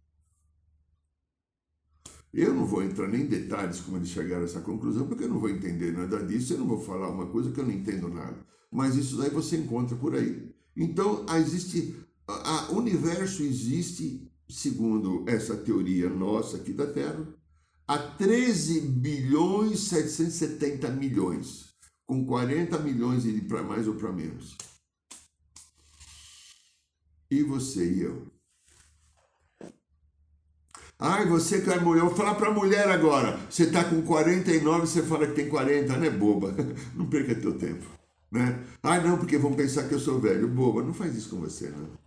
Eu 2.33 2.55
não 2.55 2.65
vou 2.65 2.83
entrar 2.83 3.09
nem 3.09 3.23
em 3.23 3.27
detalhes 3.27 3.81
como 3.81 3.99
eles 3.99 4.09
chegaram 4.09 4.43
a 4.43 4.47
essa 4.47 4.61
conclusão, 4.63 5.07
porque 5.07 5.25
eu 5.25 5.29
não 5.29 5.39
vou 5.39 5.51
entender 5.51 5.93
nada 5.93 6.25
disso, 6.25 6.55
eu 6.55 6.59
não 6.59 6.67
vou 6.67 6.81
falar 6.81 7.11
uma 7.11 7.27
coisa 7.27 7.53
que 7.53 7.61
eu 7.61 7.67
não 7.67 7.73
entendo 7.73 8.09
nada. 8.09 8.39
Mas 8.71 8.97
isso 8.97 9.19
daí 9.19 9.29
você 9.29 9.59
encontra 9.59 9.95
por 9.97 10.15
aí. 10.15 10.51
Então, 10.75 11.27
existe, 11.37 11.95
o 12.71 12.77
universo 12.77 13.43
existe, 13.43 14.33
segundo 14.49 15.25
essa 15.29 15.55
teoria 15.55 16.09
nossa 16.09 16.57
aqui 16.57 16.73
da 16.73 16.87
Terra, 16.87 17.29
a 17.87 17.99
13 17.99 18.81
bilhões 18.81 19.81
770 19.81 20.89
milhões, 20.89 21.75
com 22.07 22.25
40 22.25 22.79
milhões 22.79 23.25
para 23.47 23.63
mais 23.63 23.87
ou 23.87 23.95
para 23.95 24.11
menos. 24.11 24.57
E 27.31 27.43
você 27.43 27.93
e 27.93 28.01
eu? 28.01 28.32
Ai, 31.05 31.27
você 31.27 31.61
que 31.61 31.69
é 31.69 31.81
mulher, 31.81 32.03
eu 32.03 32.07
vou 32.07 32.15
falar 32.15 32.37
para 32.37 32.49
a 32.49 32.55
mulher 32.55 32.89
agora. 32.89 33.37
Você 33.51 33.65
está 33.65 33.83
com 33.83 34.03
49, 34.03 34.87
você 34.87 35.03
fala 35.03 35.27
que 35.27 35.35
tem 35.35 35.49
40, 35.49 35.97
né, 35.97 36.09
boba? 36.09 36.55
Não 36.95 37.11
perca 37.11 37.35
teu 37.35 37.59
tempo, 37.59 37.85
né? 38.31 38.65
Ai, 38.81 39.03
não, 39.03 39.19
porque 39.19 39.37
vão 39.37 39.53
pensar 39.53 39.89
que 39.89 39.95
eu 39.95 39.99
sou 39.99 40.21
velho. 40.21 40.47
Boba, 40.47 40.81
não 40.81 40.95
faz 40.95 41.17
isso 41.17 41.31
com 41.31 41.41
você, 41.41 41.71
não. 41.71 41.99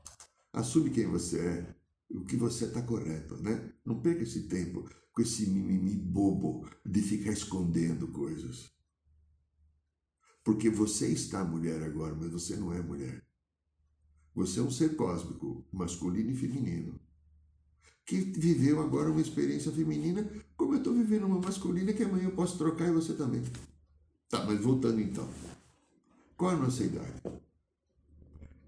Assume 0.53 0.91
quem 0.91 1.07
você 1.07 1.39
é, 1.39 1.75
o 2.09 2.23
que 2.23 2.37
você 2.37 2.65
está 2.65 2.81
correto, 2.83 3.35
né? 3.43 3.69
Não 3.85 3.99
perca 3.99 4.23
esse 4.23 4.43
tempo 4.43 4.89
com 5.11 5.21
esse 5.21 5.49
mimimi 5.49 5.97
bobo 5.97 6.65
de 6.85 7.01
ficar 7.01 7.33
escondendo 7.33 8.07
coisas. 8.07 8.71
Porque 10.41 10.69
você 10.69 11.07
está 11.07 11.43
mulher 11.43 11.83
agora, 11.83 12.15
mas 12.15 12.31
você 12.31 12.55
não 12.55 12.71
é 12.71 12.81
mulher. 12.81 13.21
Você 14.33 14.61
é 14.61 14.63
um 14.63 14.71
ser 14.71 14.95
cósmico, 14.95 15.67
masculino 15.73 16.31
e 16.31 16.35
feminino, 16.35 16.97
que 18.05 18.17
viveu 18.17 18.81
agora 18.81 19.09
uma 19.09 19.21
experiência 19.21 19.71
feminina, 19.71 20.27
como 20.55 20.73
eu 20.73 20.77
estou 20.77 20.93
vivendo 20.93 21.25
uma 21.25 21.39
masculina, 21.39 21.91
que 21.91 22.03
amanhã 22.03 22.25
eu 22.25 22.31
posso 22.31 22.57
trocar 22.57 22.87
e 22.87 22.91
você 22.91 23.13
também. 23.13 23.41
Tá, 24.29 24.43
mas 24.45 24.59
voltando 24.59 25.01
então. 25.01 25.27
Qual 26.37 26.51
a 26.51 26.55
nossa 26.55 26.83
idade? 26.83 27.13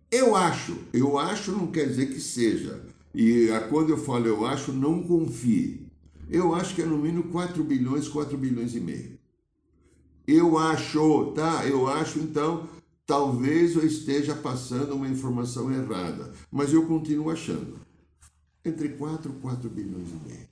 Eu 0.10 0.36
acho, 0.36 0.78
eu 0.94 1.18
acho 1.20 1.52
não 1.52 1.68
quer 1.68 1.88
dizer 1.88 2.08
que 2.08 2.20
seja. 2.20 2.82
E 3.14 3.48
quando 3.70 3.90
eu 3.90 3.98
falo 3.98 4.26
eu 4.26 4.46
acho, 4.46 4.72
não 4.72 5.04
confie. 5.04 5.88
Eu 6.30 6.54
acho 6.56 6.76
que 6.76 6.82
é 6.82 6.86
no 6.86 6.98
mínimo 6.98 7.24
4 7.32 7.64
bilhões, 7.64 8.08
4 8.08 8.38
bilhões 8.38 8.76
e 8.76 8.80
meio. 8.80 9.18
Eu 10.26 10.58
acho, 10.58 11.32
tá? 11.32 11.66
Eu 11.66 11.88
acho, 11.88 12.20
então, 12.20 12.68
talvez 13.06 13.76
eu 13.76 13.86
esteja 13.86 14.36
passando 14.36 14.94
uma 14.94 15.08
informação 15.08 15.72
errada, 15.72 16.34
mas 16.52 16.74
eu 16.74 16.86
continuo 16.86 17.30
achando. 17.30 17.87
Entre 18.68 18.90
4 18.90 19.32
e 19.32 19.40
4 19.40 19.70
bilhões 19.70 20.10
e 20.10 20.28
meio. 20.28 20.50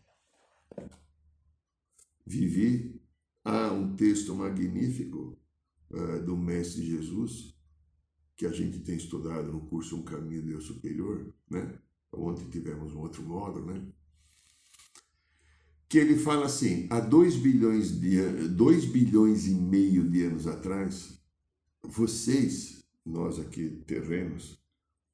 Vivi, 2.25 3.01
há 3.43 3.71
um 3.71 3.95
texto 3.95 4.33
magnífico 4.33 5.37
uh, 5.91 6.23
do 6.23 6.37
Mestre 6.37 6.83
Jesus, 6.85 7.53
que 8.35 8.45
a 8.45 8.51
gente 8.51 8.79
tem 8.79 8.95
estudado 8.95 9.51
no 9.51 9.67
curso 9.67 9.97
Um 9.97 10.03
Caminho 10.03 10.41
de 10.41 10.49
Deus 10.49 10.65
Superior, 10.65 11.33
né? 11.49 11.77
Ontem 12.11 12.49
tivemos 12.49 12.93
um 12.93 12.99
outro 12.99 13.21
módulo, 13.21 13.65
né? 13.65 13.85
que 15.95 15.99
ele 15.99 16.17
fala 16.17 16.45
assim: 16.45 16.87
há 16.89 16.99
2 16.99 17.37
bilhões, 17.37 17.99
de, 17.99 18.49
2 18.49 18.85
bilhões 18.85 19.47
e 19.47 19.53
meio 19.53 20.09
de 20.09 20.25
anos 20.25 20.47
atrás, 20.47 21.21
vocês, 21.81 22.83
nós 23.05 23.39
aqui 23.39 23.69
terrenos, 23.87 24.59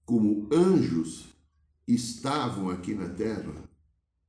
como 0.06 0.50
anjos, 0.52 1.28
estavam 1.88 2.70
aqui 2.70 2.94
na 2.94 3.10
Terra 3.10 3.70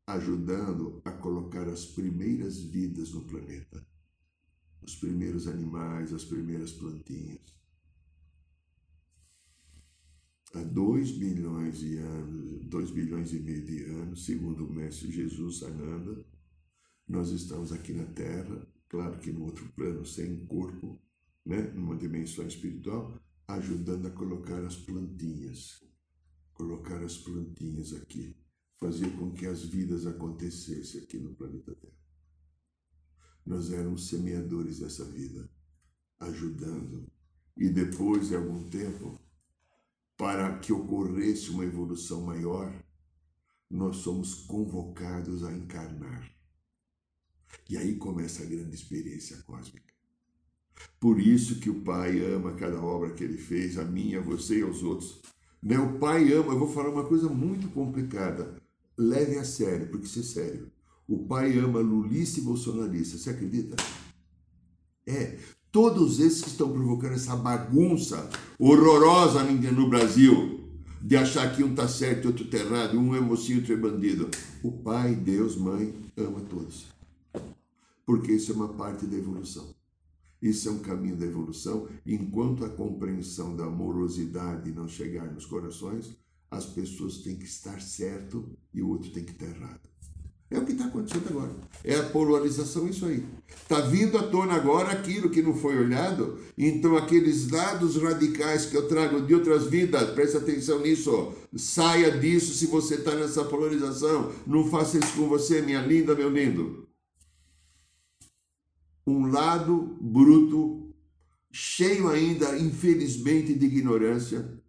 ajudando 0.07 1.01
a 1.05 1.13
colocar 1.13 1.69
as 1.69 1.85
primeiras 1.85 2.59
vidas 2.59 3.13
no 3.13 3.23
planeta. 3.23 3.87
Os 4.83 4.97
primeiros 4.97 5.47
animais, 5.47 6.13
as 6.13 6.25
primeiras 6.25 6.73
plantinhas. 6.73 7.63
Há 10.55 10.63
dois 10.65 11.13
bilhões 11.13 11.79
de 11.79 11.97
anos, 11.97 12.67
dois 12.67 12.91
bilhões 12.91 13.33
e 13.33 13.41
meio 13.41 13.65
de 13.65 13.85
anos, 13.85 14.27
segundo 14.27 14.67
o 14.67 14.73
mestre 14.73 15.11
Jesus 15.11 15.61
Sananda, 15.61 16.27
nós 17.09 17.31
estamos 17.31 17.73
aqui 17.73 17.93
na 17.93 18.05
Terra, 18.05 18.67
claro 18.89 19.19
que 19.19 19.33
no 19.33 19.45
outro 19.45 19.67
plano, 19.73 20.05
sem 20.05 20.45
corpo, 20.47 21.01
né, 21.45 21.63
numa 21.75 21.97
dimensão 21.97 22.47
espiritual, 22.47 23.19
ajudando 23.49 24.07
a 24.07 24.11
colocar 24.11 24.63
as 24.65 24.77
plantinhas, 24.77 25.83
colocar 26.63 27.03
as 27.03 27.17
plantinhas 27.17 27.93
aqui, 27.93 28.37
fazer 28.79 29.11
com 29.17 29.33
que 29.33 29.47
as 29.47 29.65
vidas 29.65 30.07
acontecessem 30.07 31.03
aqui 31.03 31.19
no 31.19 31.35
planeta 31.35 31.75
Terra. 31.75 31.93
Nós 33.45 33.73
éramos 33.73 34.07
semeadores 34.07 34.79
dessa 34.79 35.05
vida, 35.05 35.51
ajudando. 36.21 37.11
E 37.57 37.69
depois 37.69 38.29
de 38.29 38.37
algum 38.37 38.63
tempo, 38.69 39.21
para 40.17 40.57
que 40.61 40.73
ocorresse 40.73 41.51
uma 41.51 41.65
evolução 41.65 42.23
maior, 42.23 42.73
nós 43.69 43.97
somos 43.97 44.35
convocados 44.35 45.43
a 45.43 45.53
encarnar. 45.53 46.33
E 47.69 47.77
aí 47.77 47.97
começa 47.97 48.45
a 48.45 48.47
grande 48.47 48.77
experiência 48.77 49.43
cósmica. 49.43 49.93
Por 51.01 51.21
isso 51.21 51.59
que 51.59 51.69
o 51.69 51.83
Pai 51.83 52.21
ama 52.25 52.55
cada 52.55 52.81
obra 52.81 53.13
que 53.13 53.25
ele 53.25 53.39
fez, 53.39 53.77
a 53.79 53.85
minha, 53.85 54.21
a 54.21 54.23
você 54.23 54.61
e 54.61 54.63
aos 54.63 54.85
outros. 54.85 55.21
O 55.65 55.99
Pai 55.99 56.33
ama, 56.33 56.53
eu 56.53 56.59
vou 56.59 56.69
falar 56.69 56.91
uma 56.91 57.05
coisa 57.05 57.29
muito 57.29 57.69
complicada. 57.69 58.57
Leve 58.99 59.39
a 59.39 59.45
sério, 59.45 59.89
porque 59.89 60.07
isso 60.07 60.21
é 60.21 60.23
sério. 60.23 60.73
O 61.09 61.19
Pai 61.19 61.57
ama 61.59 61.79
lulista 61.81 62.41
e 62.41 62.43
bolsonarista. 62.43 63.17
Você 63.17 63.31
acredita? 63.31 63.77
É. 65.07 65.39
Todos 65.71 66.21
esses 66.21 66.43
que 66.43 66.49
estão 66.51 66.71
provocando 66.71 67.15
essa 67.15 67.35
bagunça 67.35 68.29
horrorosa 68.59 69.43
no 69.45 69.89
Brasil, 69.89 70.61
de 71.01 71.17
achar 71.17 71.55
que 71.55 71.65
um 71.65 71.71
está 71.71 71.89
certo 71.89 72.25
e 72.25 72.27
outro 72.27 72.45
está 72.45 72.59
errado, 72.59 72.99
um 72.99 73.15
é 73.15 73.21
mocinho, 73.21 73.59
outro 73.59 73.73
é 73.73 73.77
bandido. 73.77 74.29
O 74.63 74.71
Pai, 74.71 75.15
Deus, 75.15 75.57
Mãe, 75.57 75.95
ama 76.17 76.41
todos. 76.41 76.87
Porque 78.05 78.33
isso 78.33 78.53
é 78.53 78.55
uma 78.55 78.69
parte 78.69 79.07
da 79.07 79.17
evolução. 79.17 79.75
Isso 80.43 80.69
é 80.69 80.73
um 80.73 80.81
caminho 80.81 81.17
da 81.17 81.25
evolução. 81.25 81.87
Enquanto 82.05 82.65
a 82.65 82.69
compreensão 82.69 83.55
da 83.55 83.67
amorosidade 83.67 84.73
não 84.73 84.89
chegar 84.89 85.33
nos 85.33 85.47
corações, 85.47 86.17
as 86.51 86.67
pessoas 86.67 87.19
têm 87.19 87.37
que 87.37 87.45
estar 87.45 87.81
certo 87.81 88.51
e 88.75 88.83
o 88.83 88.89
outro 88.89 89.11
tem 89.11 89.25
que 89.25 89.31
estar 89.31 89.47
errado. 89.47 89.93
É 90.51 90.59
o 90.59 90.67
que 90.67 90.73
está 90.73 90.85
acontecendo 90.85 91.29
agora. 91.31 91.55
É 91.83 91.95
a 91.95 92.03
polarização, 92.03 92.87
isso 92.87 93.07
aí. 93.07 93.25
Está 93.49 93.81
vindo 93.81 94.19
à 94.19 94.25
tona 94.25 94.53
agora 94.53 94.91
aquilo 94.91 95.31
que 95.31 95.41
não 95.41 95.55
foi 95.55 95.79
olhado. 95.79 96.39
Então, 96.59 96.95
aqueles 96.95 97.47
dados 97.47 97.97
radicais 97.97 98.67
que 98.67 98.77
eu 98.77 98.87
trago 98.87 99.23
de 99.23 99.35
outras 99.35 99.67
vidas, 99.69 100.11
preste 100.11 100.37
atenção 100.37 100.81
nisso. 100.81 101.33
Saia 101.57 102.11
disso 102.19 102.53
se 102.53 102.67
você 102.67 102.97
está 102.97 103.15
nessa 103.15 103.45
polarização. 103.45 104.31
Não 104.47 104.69
faça 104.69 104.99
isso 104.99 105.17
com 105.17 105.27
você, 105.27 105.63
minha 105.63 105.81
linda, 105.81 106.15
meu 106.15 106.29
lindo 106.29 106.92
um 109.07 109.27
lado 109.27 109.97
bruto, 110.01 110.95
cheio 111.51 112.09
ainda, 112.09 112.59
infelizmente, 112.59 113.55
de 113.55 113.67
ignorância, 113.67 114.61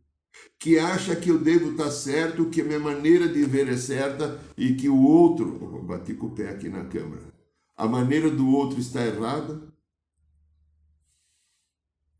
que 0.59 0.79
acha 0.79 1.15
que 1.15 1.29
eu 1.29 1.37
devo 1.37 1.71
estar 1.71 1.91
certo, 1.91 2.49
que 2.49 2.61
a 2.61 2.63
minha 2.63 2.79
maneira 2.79 3.27
de 3.27 3.43
ver 3.45 3.67
é 3.67 3.77
certa 3.77 4.39
e 4.57 4.75
que 4.75 4.89
o 4.89 5.01
outro, 5.01 5.59
oh, 5.61 5.83
bati 5.83 6.13
com 6.13 6.27
o 6.27 6.31
pé 6.31 6.49
aqui 6.49 6.69
na 6.69 6.85
câmera, 6.85 7.33
a 7.75 7.87
maneira 7.87 8.29
do 8.29 8.47
outro 8.47 8.79
está 8.79 9.05
errada. 9.05 9.71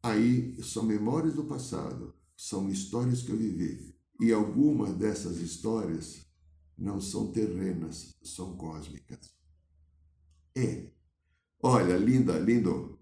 Aí 0.02 0.62
são 0.62 0.84
memórias 0.84 1.34
do 1.36 1.46
passado, 1.46 2.14
são 2.36 2.70
histórias 2.70 3.22
que 3.22 3.32
eu 3.32 3.38
vivi. 3.38 3.96
E 4.20 4.32
algumas 4.32 4.94
dessas 4.94 5.38
histórias 5.38 6.26
não 6.78 7.00
são 7.00 7.32
terrenas, 7.32 8.14
são 8.22 8.58
cósmicas. 8.58 9.34
É, 10.56 10.92
Olha, 11.66 11.96
linda, 11.96 12.38
lindo. 12.38 13.00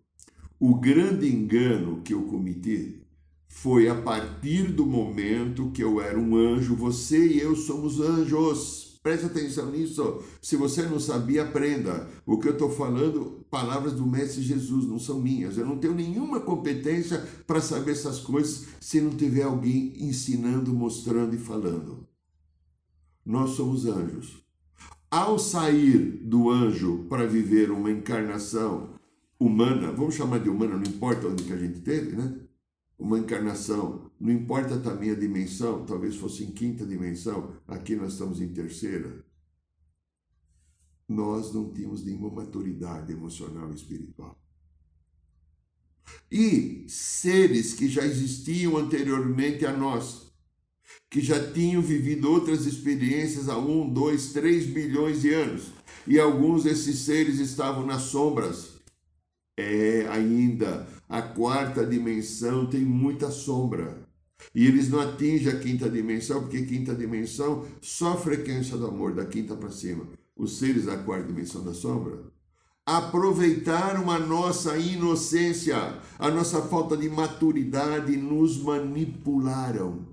O 0.60 0.76
grande 0.76 1.28
engano 1.28 2.04
que 2.04 2.14
eu 2.14 2.22
cometi 2.26 3.02
foi 3.48 3.90
a 3.90 4.00
partir 4.00 4.72
do 4.72 4.86
momento 4.86 5.72
que 5.72 5.84
eu 5.84 6.00
era 6.00 6.20
um 6.20 6.36
anjo. 6.36 6.76
Você 6.76 7.26
e 7.26 7.40
eu 7.40 7.56
somos 7.56 8.00
anjos. 8.00 9.00
Preste 9.02 9.26
atenção 9.26 9.72
nisso. 9.72 10.22
Se 10.40 10.56
você 10.56 10.84
não 10.84 11.00
sabia, 11.00 11.42
aprenda. 11.42 12.08
O 12.24 12.38
que 12.38 12.50
eu 12.50 12.54
estou 12.54 12.70
falando, 12.70 13.44
palavras 13.50 13.94
do 13.94 14.06
Mestre 14.06 14.44
Jesus, 14.44 14.86
não 14.86 15.00
são 15.00 15.20
minhas. 15.20 15.58
Eu 15.58 15.66
não 15.66 15.80
tenho 15.80 15.96
nenhuma 15.96 16.40
competência 16.40 17.18
para 17.48 17.62
saber 17.62 17.94
essas 17.94 18.20
coisas 18.20 18.68
se 18.80 19.02
não 19.02 19.10
tiver 19.10 19.42
alguém 19.42 19.92
ensinando, 19.98 20.72
mostrando 20.72 21.34
e 21.34 21.40
falando. 21.40 22.08
Nós 23.26 23.56
somos 23.56 23.88
anjos 23.88 24.42
ao 25.12 25.38
sair 25.38 26.00
do 26.24 26.50
anjo 26.50 27.06
para 27.10 27.28
viver 27.28 27.70
uma 27.70 27.92
encarnação 27.92 28.94
humana, 29.38 29.92
vamos 29.92 30.16
chamar 30.16 30.40
de 30.40 30.50
humana, 30.50 30.78
não 30.78 30.84
importa 30.84 31.28
onde 31.28 31.44
que 31.44 31.52
a 31.52 31.58
gente 31.58 31.82
teve, 31.82 32.16
né? 32.16 32.40
Uma 32.98 33.20
encarnação, 33.20 34.10
não 34.18 34.32
importa 34.32 34.80
também 34.80 35.10
a 35.10 35.16
dimensão, 35.16 35.86
talvez 35.86 36.16
fosse 36.16 36.46
em 36.46 36.52
quinta 36.52 36.86
dimensão, 36.86 37.56
aqui 37.68 37.96
nós 37.96 38.14
estamos 38.14 38.40
em 38.40 38.54
terceira. 38.54 39.26
Nós 41.10 41.54
não 41.54 41.74
tínhamos 41.74 42.06
nenhuma 42.06 42.30
maturidade 42.30 43.12
emocional 43.12 43.70
e 43.72 43.76
espiritual. 43.76 44.40
E 46.32 46.86
seres 46.88 47.74
que 47.74 47.90
já 47.90 48.06
existiam 48.06 48.78
anteriormente 48.78 49.66
a 49.66 49.76
nós, 49.76 50.31
que 51.10 51.20
já 51.20 51.52
tinham 51.52 51.82
vivido 51.82 52.32
outras 52.32 52.66
experiências 52.66 53.50
há 53.50 53.58
um, 53.58 53.88
dois, 53.88 54.32
três 54.32 54.66
bilhões 54.66 55.22
de 55.22 55.34
anos. 55.34 55.74
E 56.08 56.20
alguns 56.20 56.64
desses 56.64 57.00
seres 57.00 57.40
estavam 57.40 57.86
nas 57.86 58.04
sombras. 58.04 58.70
É 59.58 60.08
ainda 60.10 60.88
a 61.08 61.22
quarta 61.22 61.86
dimensão 61.86 62.66
tem 62.66 62.82
muita 62.82 63.30
sombra. 63.30 64.10
E 64.56 64.66
eles 64.66 64.90
não 64.90 65.00
atingem 65.00 65.52
a 65.52 65.60
quinta 65.60 65.90
dimensão, 65.90 66.42
porque 66.42 66.66
quinta 66.66 66.96
dimensão 66.96 67.66
só 67.82 68.14
a 68.14 68.18
frequência 68.18 68.78
do 68.78 68.88
amor, 68.88 69.14
da 69.14 69.26
quinta 69.26 69.56
para 69.56 69.70
cima. 69.70 70.08
Os 70.36 70.58
seres 70.58 70.86
da 70.86 70.98
quarta 70.98 71.28
dimensão 71.28 71.64
da 71.64 71.74
sombra 71.74 72.32
aproveitaram 72.86 74.10
a 74.10 74.18
nossa 74.18 74.78
inocência, 74.78 76.00
a 76.18 76.30
nossa 76.30 76.62
falta 76.64 76.98
de 76.98 77.10
maturidade 77.10 78.18
nos 78.18 78.58
manipularam. 78.58 80.11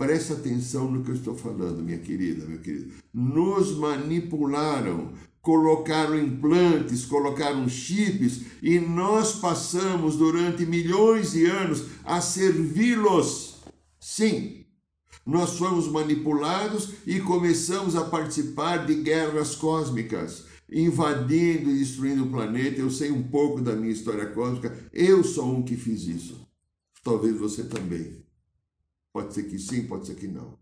Preste 0.00 0.32
atenção 0.32 0.90
no 0.90 1.04
que 1.04 1.10
eu 1.10 1.14
estou 1.14 1.36
falando, 1.36 1.82
minha 1.82 1.98
querida, 1.98 2.46
meu 2.46 2.58
querido. 2.58 2.90
Nos 3.12 3.76
manipularam, 3.76 5.12
colocaram 5.42 6.18
implantes, 6.18 7.04
colocaram 7.04 7.68
chips 7.68 8.46
e 8.62 8.80
nós 8.80 9.34
passamos 9.34 10.16
durante 10.16 10.64
milhões 10.64 11.32
de 11.32 11.44
anos 11.44 11.84
a 12.02 12.22
servi-los. 12.22 13.56
Sim, 14.00 14.64
nós 15.26 15.58
fomos 15.58 15.86
manipulados 15.86 16.94
e 17.06 17.20
começamos 17.20 17.94
a 17.94 18.02
participar 18.02 18.86
de 18.86 18.94
guerras 18.94 19.54
cósmicas, 19.54 20.46
invadindo 20.72 21.70
e 21.70 21.78
destruindo 21.78 22.24
o 22.24 22.30
planeta. 22.30 22.80
Eu 22.80 22.90
sei 22.90 23.10
um 23.10 23.24
pouco 23.24 23.60
da 23.60 23.76
minha 23.76 23.92
história 23.92 24.24
cósmica, 24.24 24.74
eu 24.94 25.22
sou 25.22 25.56
um 25.56 25.62
que 25.62 25.76
fiz 25.76 26.04
isso. 26.04 26.40
Talvez 27.04 27.36
você 27.36 27.64
também. 27.64 28.29
Pode 29.12 29.34
ser 29.34 29.44
que 29.44 29.58
sim, 29.58 29.86
pode 29.86 30.06
ser 30.06 30.14
que 30.14 30.28
não. 30.28 30.58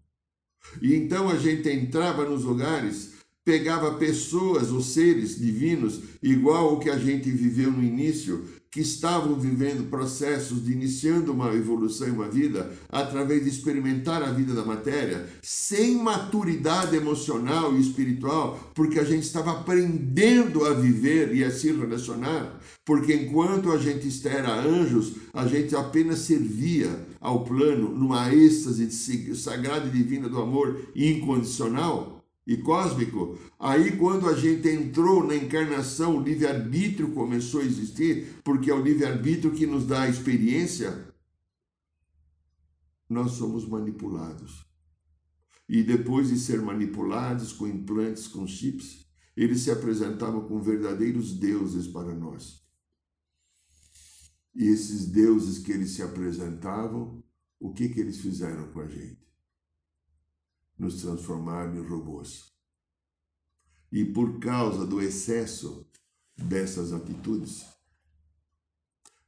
E 0.80 0.94
então 0.94 1.28
a 1.28 1.36
gente 1.36 1.68
entrava 1.68 2.24
nos 2.28 2.44
lugares, 2.44 3.17
pegava 3.48 3.94
pessoas 3.94 4.70
ou 4.70 4.82
seres 4.82 5.38
divinos, 5.38 6.00
igual 6.22 6.74
o 6.74 6.78
que 6.78 6.90
a 6.90 6.98
gente 6.98 7.30
viveu 7.30 7.72
no 7.72 7.82
início, 7.82 8.44
que 8.70 8.82
estavam 8.82 9.40
vivendo 9.40 9.88
processos 9.88 10.66
de 10.66 10.72
iniciando 10.72 11.32
uma 11.32 11.54
evolução 11.54 12.08
e 12.08 12.10
uma 12.10 12.28
vida 12.28 12.70
através 12.90 13.44
de 13.44 13.48
experimentar 13.48 14.22
a 14.22 14.30
vida 14.30 14.52
da 14.52 14.66
matéria, 14.66 15.26
sem 15.40 15.96
maturidade 15.96 16.94
emocional 16.94 17.74
e 17.74 17.80
espiritual, 17.80 18.70
porque 18.74 19.00
a 19.00 19.04
gente 19.04 19.22
estava 19.22 19.52
aprendendo 19.52 20.66
a 20.66 20.74
viver 20.74 21.34
e 21.34 21.42
a 21.42 21.50
se 21.50 21.72
relacionar, 21.72 22.60
porque 22.84 23.14
enquanto 23.14 23.72
a 23.72 23.78
gente 23.78 24.28
era 24.28 24.60
anjos, 24.60 25.14
a 25.32 25.46
gente 25.46 25.74
apenas 25.74 26.18
servia 26.18 26.90
ao 27.18 27.44
plano 27.44 27.88
numa 27.88 28.30
êxtase 28.30 29.34
sagrada 29.34 29.88
e 29.88 29.90
divina 29.90 30.28
do 30.28 30.38
amor 30.38 30.90
incondicional 30.94 32.17
e 32.48 32.56
cósmico, 32.56 33.38
aí 33.58 33.98
quando 33.98 34.26
a 34.26 34.34
gente 34.34 34.66
entrou 34.66 35.22
na 35.22 35.36
encarnação, 35.36 36.16
o 36.16 36.22
livre-arbítrio 36.22 37.12
começou 37.12 37.60
a 37.60 37.64
existir, 37.64 38.40
porque 38.42 38.70
é 38.70 38.74
o 38.74 38.82
livre-arbítrio 38.82 39.52
que 39.52 39.66
nos 39.66 39.86
dá 39.86 40.04
a 40.04 40.08
experiência, 40.08 41.12
nós 43.06 43.32
somos 43.32 43.68
manipulados. 43.68 44.66
E 45.68 45.82
depois 45.82 46.30
de 46.30 46.38
ser 46.38 46.62
manipulados 46.62 47.52
com 47.52 47.68
implantes, 47.68 48.26
com 48.26 48.46
chips, 48.46 49.06
eles 49.36 49.60
se 49.60 49.70
apresentavam 49.70 50.48
como 50.48 50.62
verdadeiros 50.62 51.34
deuses 51.34 51.86
para 51.86 52.14
nós. 52.14 52.66
E 54.54 54.68
esses 54.68 55.06
deuses 55.06 55.58
que 55.58 55.70
eles 55.70 55.90
se 55.90 56.02
apresentavam, 56.02 57.22
o 57.60 57.74
que, 57.74 57.90
que 57.90 58.00
eles 58.00 58.16
fizeram 58.16 58.72
com 58.72 58.80
a 58.80 58.88
gente? 58.88 59.28
Nos 60.78 61.02
transformaram 61.02 61.76
em 61.76 61.86
robôs. 61.86 62.52
E 63.90 64.04
por 64.04 64.38
causa 64.38 64.86
do 64.86 65.00
excesso 65.00 65.86
dessas 66.36 66.92
atitudes, 66.92 67.66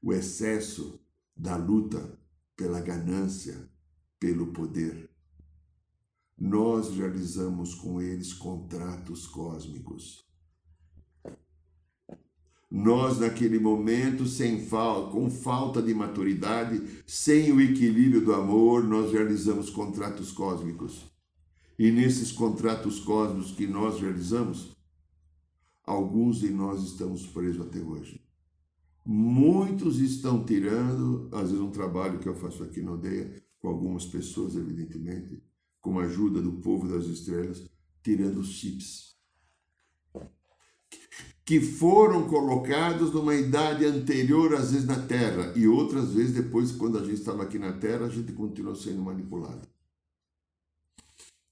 o 0.03 0.13
excesso 0.13 1.01
da 1.37 1.57
luta 1.57 2.19
pela 2.57 2.81
ganância, 2.81 3.69
pelo 4.19 4.53
poder, 4.53 5.11
nós 6.39 6.91
realizamos 6.97 7.75
com 7.75 8.01
eles 8.01 8.33
contratos 8.33 9.27
cósmicos. 9.27 10.25
Nós, 12.71 13.19
naquele 13.19 13.59
momento, 13.59 14.27
sem 14.27 14.65
falta, 14.65 15.11
com 15.11 15.29
falta 15.29 15.83
de 15.83 15.93
maturidade, 15.93 17.03
sem 17.05 17.51
o 17.53 17.61
equilíbrio 17.61 18.25
do 18.25 18.33
amor, 18.33 18.85
nós 18.85 19.13
realizamos 19.13 19.69
contratos 19.71 20.31
cósmicos. 20.31 21.10
E 21.81 21.91
nesses 21.91 22.31
contratos 22.31 23.01
cósmicos 23.01 23.53
que 23.53 23.67
nós 23.67 24.03
realizamos, 24.03 24.77
alguns 25.83 26.41
de 26.41 26.51
nós 26.51 26.83
estamos 26.83 27.27
presos 27.27 27.67
até 27.67 27.81
hoje. 27.81 28.21
Muitos 29.03 29.99
estão 29.99 30.45
tirando, 30.45 31.31
às 31.33 31.45
vezes, 31.45 31.59
um 31.59 31.71
trabalho 31.71 32.19
que 32.19 32.29
eu 32.29 32.35
faço 32.35 32.63
aqui 32.63 32.83
na 32.83 32.91
aldeia, 32.91 33.35
com 33.59 33.69
algumas 33.69 34.05
pessoas, 34.05 34.57
evidentemente, 34.57 35.43
com 35.81 35.99
a 35.99 36.05
ajuda 36.05 36.43
do 36.43 36.61
povo 36.61 36.87
das 36.87 37.07
estrelas, 37.07 37.67
tirando 38.03 38.45
chips 38.45 39.17
que 41.47 41.63
foram 41.63 42.29
colocados 42.29 43.11
numa 43.11 43.35
idade 43.35 43.87
anterior, 43.87 44.55
às 44.55 44.71
vezes 44.71 44.87
na 44.87 45.01
Terra, 45.07 45.53
e 45.57 45.67
outras 45.67 46.13
vezes 46.13 46.35
depois, 46.35 46.71
quando 46.73 46.99
a 46.99 47.03
gente 47.03 47.15
estava 47.15 47.43
aqui 47.43 47.59
na 47.59 47.73
Terra, 47.73 48.05
a 48.05 48.11
gente 48.11 48.33
continuou 48.33 48.77
sendo 48.77 49.03
manipulado. 49.03 49.67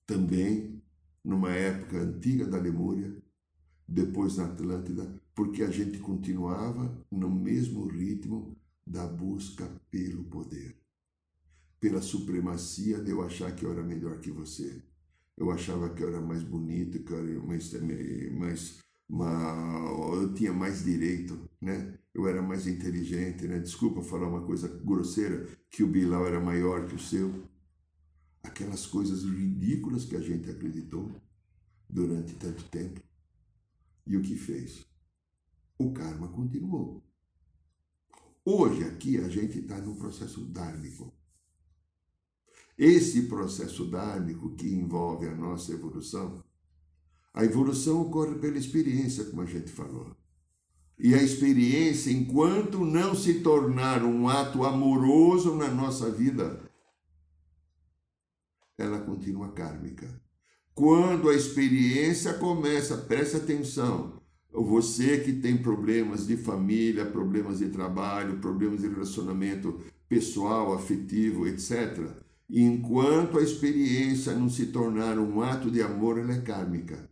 Também 0.09 0.83
numa 1.25 1.53
época 1.53 1.99
antiga 2.01 2.49
da 2.49 2.59
Lemúria, 2.59 3.17
depois 3.87 4.37
na 4.39 4.47
Atlântida, 4.47 5.23
porque 5.37 5.63
a 5.63 5.71
gente 5.71 5.99
continuava 5.99 7.01
no 7.13 7.31
mesmo 7.31 7.87
ritmo 7.87 8.57
da 8.85 9.07
busca 9.07 9.71
pelo 9.89 10.25
poder 10.25 10.77
pela 11.81 12.03
supremacia 12.03 12.99
de 12.99 13.11
eu 13.11 13.23
achar 13.23 13.55
que 13.55 13.65
eu 13.65 13.73
era 13.73 13.83
melhor 13.83 14.19
que 14.19 14.31
você. 14.31 14.83
Eu 15.37 15.51
achava 15.51 15.89
que 15.91 16.03
eu 16.03 16.09
era 16.09 16.21
mais 16.21 16.43
bonito, 16.43 17.03
que 17.05 17.13
eu 17.13 17.19
era 17.19 17.41
mais, 18.33 18.81
mais 19.09 20.23
eu 20.23 20.35
tinha 20.35 20.53
mais 20.53 20.85
direito, 20.85 21.39
né? 21.61 21.97
Eu 22.13 22.27
era 22.27 22.43
mais 22.43 22.67
inteligente, 22.67 23.47
né? 23.47 23.61
Desculpa 23.61 24.03
falar 24.03 24.29
uma 24.29 24.45
coisa 24.45 24.67
grosseira, 24.67 25.47
que 25.71 25.85
o 25.85 25.87
Bilal 25.87 26.27
era 26.27 26.41
maior 26.41 26.87
que 26.87 26.97
o 26.97 26.99
seu. 26.99 27.33
Aquelas 28.43 28.87
coisas 28.87 29.25
ridículas 29.25 30.05
que 30.05 30.17
a 30.17 30.21
gente 30.21 30.51
acreditou 30.51 31.11
durante 31.89 32.35
tanto 32.35 32.65
tempo. 32.65 33.01
E 34.07 34.17
o 34.17 34.23
que 34.23 34.37
fez? 34.37 34.87
O 35.79 35.93
karma 35.93 36.29
continuou. 36.29 37.03
Hoje 38.45 38.85
aqui 38.85 39.19
a 39.19 39.29
gente 39.29 39.59
está 39.59 39.79
num 39.79 39.95
processo 39.95 40.45
dármico. 40.47 41.13
Esse 42.77 43.23
processo 43.23 43.85
dármico 43.91 44.55
que 44.55 44.69
envolve 44.69 45.27
a 45.27 45.35
nossa 45.35 45.73
evolução, 45.73 46.43
a 47.35 47.45
evolução 47.45 48.01
ocorre 48.03 48.37
pela 48.37 48.57
experiência, 48.57 49.25
como 49.25 49.43
a 49.43 49.47
gente 49.47 49.71
falou. 49.71 50.17
E 50.99 51.15
a 51.15 51.23
experiência, 51.23 52.11
enquanto 52.11 52.85
não 52.85 53.15
se 53.15 53.41
tornar 53.41 54.03
um 54.03 54.29
ato 54.29 54.65
amoroso 54.65 55.55
na 55.55 55.69
nossa 55.69 56.11
vida, 56.11 56.68
ela 58.79 59.01
continua 59.01 59.53
kármica. 59.53 60.09
Quando 60.73 61.29
a 61.29 61.35
experiência 61.35 62.35
começa, 62.35 62.97
preste 62.97 63.37
atenção, 63.37 64.23
você 64.53 65.19
que 65.19 65.33
tem 65.33 65.57
problemas 65.59 66.27
de 66.27 66.37
família, 66.37 67.05
problemas 67.05 67.59
de 67.59 67.69
trabalho, 67.69 68.39
problemas 68.39 68.81
de 68.81 68.89
relacionamento 68.89 69.81
pessoal, 70.09 70.73
afetivo, 70.73 71.47
etc., 71.47 72.09
enquanto 72.49 73.39
a 73.39 73.43
experiência 73.43 74.33
não 74.35 74.49
se 74.49 74.67
tornar 74.67 75.19
um 75.19 75.43
ato 75.43 75.71
de 75.71 75.83
amor, 75.83 76.19
ela 76.19 76.33
é 76.33 76.41
kármica. 76.41 77.11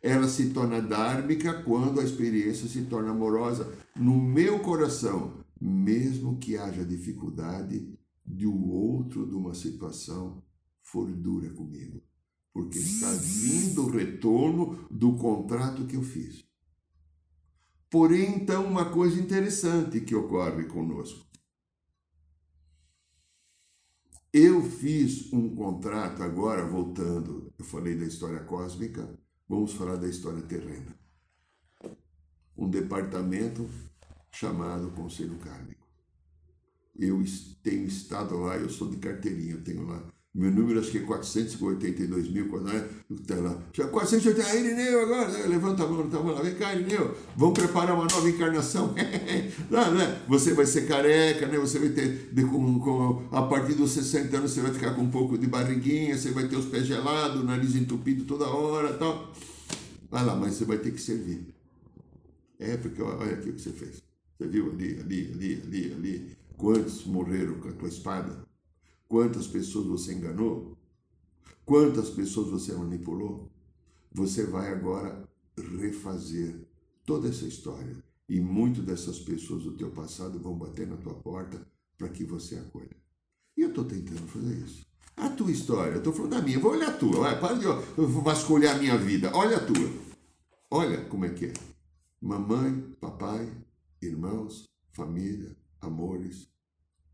Ela 0.00 0.28
se 0.28 0.50
torna 0.50 0.80
dármica 0.80 1.62
quando 1.62 2.00
a 2.00 2.04
experiência 2.04 2.68
se 2.68 2.82
torna 2.82 3.10
amorosa 3.10 3.72
no 3.96 4.16
meu 4.16 4.60
coração, 4.60 5.34
mesmo 5.60 6.38
que 6.38 6.56
haja 6.56 6.84
dificuldade 6.84 7.92
de 8.24 8.46
o 8.46 8.68
outro 8.70 9.26
de 9.26 9.34
uma 9.34 9.54
situação 9.54 10.42
for 10.82 11.10
dura 11.10 11.48
comigo, 11.50 12.02
porque 12.52 12.78
está 12.78 13.10
vindo 13.12 13.86
o 13.86 13.90
retorno 13.90 14.86
do 14.90 15.16
contrato 15.16 15.86
que 15.86 15.96
eu 15.96 16.02
fiz. 16.02 16.44
Porém, 17.88 18.36
então, 18.36 18.66
uma 18.66 18.90
coisa 18.90 19.20
interessante 19.20 20.00
que 20.00 20.14
ocorre 20.14 20.64
conosco. 20.64 21.30
Eu 24.32 24.62
fiz 24.62 25.30
um 25.32 25.54
contrato 25.54 26.22
agora, 26.22 26.66
voltando, 26.66 27.52
eu 27.58 27.64
falei 27.64 27.94
da 27.94 28.06
história 28.06 28.40
cósmica, 28.44 29.18
vamos 29.46 29.74
falar 29.74 29.96
da 29.96 30.08
história 30.08 30.40
terrena. 30.42 30.98
Um 32.56 32.68
departamento 32.68 33.68
chamado 34.30 34.90
Conselho 34.92 35.38
Kármico. 35.38 35.86
Eu 36.94 37.22
tenho 37.62 37.86
estado 37.86 38.38
lá, 38.38 38.56
eu 38.56 38.70
sou 38.70 38.88
de 38.88 38.96
carteirinha, 38.96 39.52
eu 39.52 39.64
tenho 39.64 39.86
lá 39.86 40.10
meu 40.34 40.50
número 40.50 40.80
acho 40.80 40.90
que 40.90 40.96
é 40.96 41.02
482 41.02 42.30
mil, 42.30 42.48
quando 42.48 42.70
é, 42.70 42.88
tá 43.26 43.34
lá. 43.34 43.62
Já 43.70 43.86
480, 43.88 44.48
ah, 44.48 44.56
Irineu 44.56 45.02
agora, 45.02 45.28
né? 45.28 45.46
levanta 45.46 45.84
a 45.84 45.86
mão, 45.86 46.08
tá 46.08 46.18
lá, 46.20 46.40
vem 46.40 46.54
cá, 46.54 46.74
Irineu, 46.74 47.14
vamos 47.36 47.58
preparar 47.58 47.94
uma 47.94 48.06
nova 48.06 48.30
encarnação. 48.30 48.94
Não, 49.70 49.94
né? 49.94 50.22
Você 50.28 50.54
vai 50.54 50.64
ser 50.64 50.88
careca, 50.88 51.46
né? 51.46 51.58
Você 51.58 51.78
vai 51.78 51.90
ter, 51.90 52.30
de, 52.32 52.44
com, 52.46 52.80
com, 52.80 53.28
a 53.30 53.42
partir 53.42 53.74
dos 53.74 53.90
60 53.90 54.34
anos, 54.34 54.52
você 54.52 54.62
vai 54.62 54.72
ficar 54.72 54.94
com 54.94 55.02
um 55.02 55.10
pouco 55.10 55.36
de 55.36 55.46
barriguinha, 55.46 56.16
você 56.16 56.30
vai 56.30 56.48
ter 56.48 56.56
os 56.56 56.64
pés 56.64 56.86
gelados, 56.86 57.44
nariz 57.44 57.76
entupido 57.76 58.24
toda 58.24 58.46
hora 58.46 58.94
tal. 58.94 59.30
Vai 60.10 60.24
lá, 60.24 60.34
mas 60.34 60.54
você 60.54 60.64
vai 60.64 60.78
ter 60.78 60.92
que 60.92 61.00
servir. 61.00 61.46
É, 62.58 62.78
porque 62.78 63.02
olha 63.02 63.34
aqui 63.34 63.50
o 63.50 63.52
que 63.52 63.60
você 63.60 63.72
fez. 63.72 64.02
Você 64.38 64.48
viu 64.48 64.70
ali, 64.72 64.98
ali, 64.98 65.30
ali, 65.34 65.62
ali, 65.62 65.92
ali. 65.92 66.36
Quantos 66.56 67.04
morreram 67.04 67.54
com 67.54 67.68
a 67.68 67.72
tua 67.72 67.88
espada? 67.88 68.51
Quantas 69.12 69.46
pessoas 69.46 69.86
você 69.88 70.14
enganou? 70.14 70.74
Quantas 71.66 72.08
pessoas 72.08 72.48
você 72.48 72.72
manipulou? 72.72 73.52
Você 74.10 74.46
vai 74.46 74.72
agora 74.72 75.28
refazer 75.54 76.66
toda 77.04 77.28
essa 77.28 77.44
história. 77.44 78.02
E 78.26 78.40
muitas 78.40 78.82
dessas 78.82 79.18
pessoas 79.18 79.64
do 79.64 79.76
teu 79.76 79.90
passado 79.90 80.38
vão 80.38 80.56
bater 80.56 80.86
na 80.86 80.96
tua 80.96 81.12
porta 81.12 81.60
para 81.98 82.08
que 82.08 82.24
você 82.24 82.56
acolha. 82.56 82.96
E 83.54 83.60
eu 83.60 83.68
estou 83.68 83.84
tentando 83.84 84.26
fazer 84.28 84.54
isso. 84.54 84.86
A 85.14 85.28
tua 85.28 85.50
história, 85.50 85.92
eu 85.92 85.98
estou 85.98 86.14
falando 86.14 86.30
da 86.30 86.40
minha, 86.40 86.58
vou 86.58 86.72
olhar 86.72 86.88
a 86.88 86.96
tua, 86.96 87.20
vai, 87.20 87.38
para 87.38 87.58
de 87.58 87.66
vasculhar 88.24 88.76
a 88.76 88.78
minha 88.78 88.96
vida, 88.96 89.30
olha 89.34 89.58
a 89.58 89.66
tua. 89.66 89.92
Olha 90.70 91.04
como 91.04 91.26
é 91.26 91.28
que 91.28 91.44
é. 91.44 91.52
Mamãe, 92.18 92.80
papai, 92.98 93.46
irmãos, 94.00 94.70
família, 94.90 95.54
amores, 95.82 96.48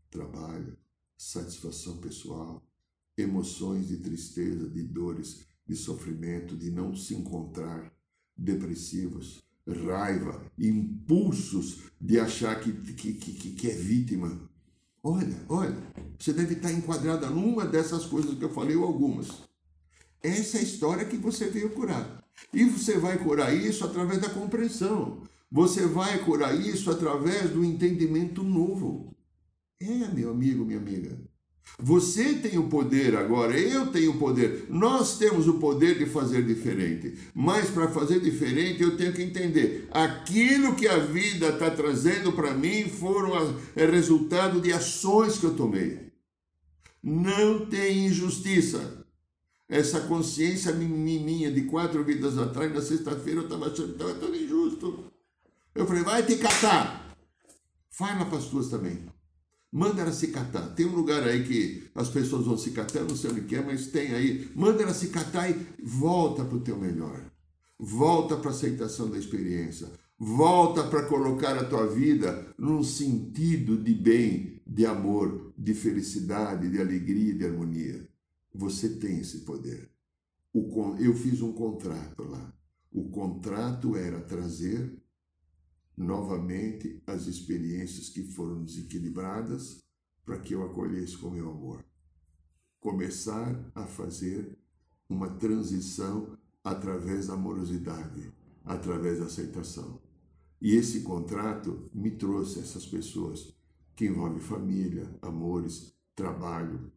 trabalho, 0.09 0.77
satisfação 1.19 1.97
pessoal, 1.97 2.63
emoções 3.17 3.89
de 3.89 3.97
tristeza, 3.97 4.69
de 4.69 4.81
dores, 4.81 5.45
de 5.67 5.75
sofrimento, 5.75 6.55
de 6.55 6.71
não 6.71 6.95
se 6.95 7.13
encontrar, 7.13 7.91
depressivos, 8.37 9.43
raiva, 9.67 10.41
impulsos 10.57 11.83
de 11.99 12.17
achar 12.17 12.57
que, 12.61 12.71
que, 12.71 13.13
que, 13.13 13.51
que 13.51 13.69
é 13.69 13.75
vítima. 13.75 14.49
Olha, 15.03 15.45
olha, 15.49 15.77
você 16.17 16.31
deve 16.31 16.55
estar 16.55 16.71
enquadrada 16.71 17.29
numa 17.29 17.65
dessas 17.65 18.05
coisas 18.05 18.37
que 18.37 18.43
eu 18.43 18.53
falei, 18.53 18.77
ou 18.77 18.85
algumas. 18.85 19.27
Essa 20.23 20.57
é 20.57 20.61
a 20.61 20.63
história 20.63 21.05
que 21.05 21.17
você 21.17 21.49
veio 21.49 21.71
curar. 21.71 22.23
E 22.53 22.63
você 22.63 22.97
vai 22.97 23.21
curar 23.21 23.53
isso 23.53 23.83
através 23.83 24.21
da 24.21 24.29
compreensão. 24.29 25.21
Você 25.51 25.85
vai 25.85 26.23
curar 26.23 26.57
isso 26.57 26.89
através 26.89 27.51
do 27.51 27.63
entendimento 27.63 28.41
novo. 28.41 29.13
É, 29.81 30.07
meu 30.13 30.31
amigo, 30.31 30.65
minha 30.65 30.77
amiga. 30.77 31.17
Você 31.81 32.33
tem 32.33 32.57
o 32.57 32.67
poder 32.67 33.15
agora, 33.15 33.57
eu 33.57 33.87
tenho 33.87 34.11
o 34.11 34.19
poder. 34.19 34.65
Nós 34.69 35.17
temos 35.17 35.47
o 35.47 35.59
poder 35.59 35.97
de 35.97 36.05
fazer 36.05 36.45
diferente. 36.45 37.17
Mas 37.33 37.69
para 37.69 37.87
fazer 37.87 38.19
diferente, 38.19 38.83
eu 38.83 38.97
tenho 38.97 39.13
que 39.13 39.21
entender: 39.21 39.87
aquilo 39.91 40.75
que 40.75 40.85
a 40.85 40.97
vida 40.97 41.49
está 41.49 41.71
trazendo 41.71 42.33
para 42.33 42.53
mim 42.53 42.89
foram 42.89 43.31
é 43.73 43.85
resultado 43.85 44.59
de 44.59 44.73
ações 44.73 45.37
que 45.37 45.45
eu 45.45 45.55
tomei. 45.55 46.11
Não 47.01 47.65
tem 47.65 48.07
injustiça. 48.07 49.05
Essa 49.69 50.01
consciência 50.01 50.73
minha 50.73 51.51
de 51.51 51.61
quatro 51.61 52.03
vidas 52.03 52.37
atrás, 52.37 52.73
na 52.73 52.81
sexta-feira, 52.81 53.41
eu 53.41 53.43
estava 53.43 53.67
achando 53.67 53.93
que 53.93 53.93
estava 53.93 54.15
tudo 54.15 54.35
injusto. 54.35 55.05
Eu 55.73 55.85
falei: 55.85 56.03
vai 56.03 56.25
te 56.25 56.35
catar. 56.37 57.15
Fala 57.89 58.25
para 58.25 58.39
as 58.39 58.45
tuas 58.45 58.67
também. 58.67 59.07
Manda 59.71 60.01
ela 60.01 60.11
se 60.11 60.27
catar. 60.27 60.73
Tem 60.73 60.85
um 60.85 60.95
lugar 60.95 61.23
aí 61.23 61.43
que 61.43 61.89
as 61.93 62.09
pessoas 62.09 62.45
vão 62.45 62.57
se 62.57 62.71
catar, 62.71 63.03
não 63.03 63.15
sei 63.15 63.29
onde 63.29 63.41
que 63.41 63.55
é, 63.55 63.61
mas 63.61 63.87
tem 63.87 64.13
aí. 64.13 64.49
Manda 64.55 64.81
ela 64.81 64.93
se 64.93 65.09
catar 65.09 65.49
e 65.49 65.67
volta 65.83 66.43
para 66.43 66.57
o 66.57 66.61
teu 66.61 66.77
melhor. 66.77 67.23
Volta 67.77 68.35
para 68.35 68.49
a 68.49 68.53
aceitação 68.53 69.09
da 69.09 69.17
experiência. 69.17 69.87
Volta 70.17 70.83
para 70.83 71.05
colocar 71.05 71.57
a 71.57 71.63
tua 71.63 71.87
vida 71.87 72.53
num 72.57 72.83
sentido 72.83 73.77
de 73.77 73.93
bem, 73.93 74.61
de 74.67 74.85
amor, 74.85 75.53
de 75.57 75.73
felicidade, 75.73 76.69
de 76.69 76.81
alegria, 76.81 77.33
de 77.33 77.45
harmonia. 77.45 78.09
Você 78.53 78.89
tem 78.89 79.19
esse 79.19 79.39
poder. 79.39 79.89
eu 80.99 81.15
fiz 81.15 81.41
um 81.41 81.53
contrato 81.53 82.23
lá. 82.23 82.53
O 82.91 83.09
contrato 83.09 83.95
era 83.95 84.19
trazer 84.19 84.98
novamente 85.99 87.03
as 87.05 87.27
experiências 87.27 88.07
que 88.07 88.23
foram 88.23 88.63
desequilibradas 88.63 89.83
para 90.23 90.39
que 90.39 90.53
eu 90.53 90.63
acolhesse 90.63 91.17
com 91.17 91.29
meu 91.29 91.51
amor. 91.51 91.83
Começar 92.79 93.69
a 93.75 93.85
fazer 93.85 94.57
uma 95.09 95.29
transição 95.29 96.37
através 96.63 97.27
da 97.27 97.33
amorosidade, 97.33 98.31
através 98.63 99.19
da 99.19 99.25
aceitação. 99.25 100.01
E 100.61 100.75
esse 100.75 101.01
contrato 101.01 101.89
me 101.93 102.11
trouxe 102.11 102.59
essas 102.59 102.85
pessoas 102.85 103.53
que 103.93 104.05
envolvem 104.05 104.39
família, 104.39 105.13
amores, 105.21 105.93
trabalho, 106.15 106.89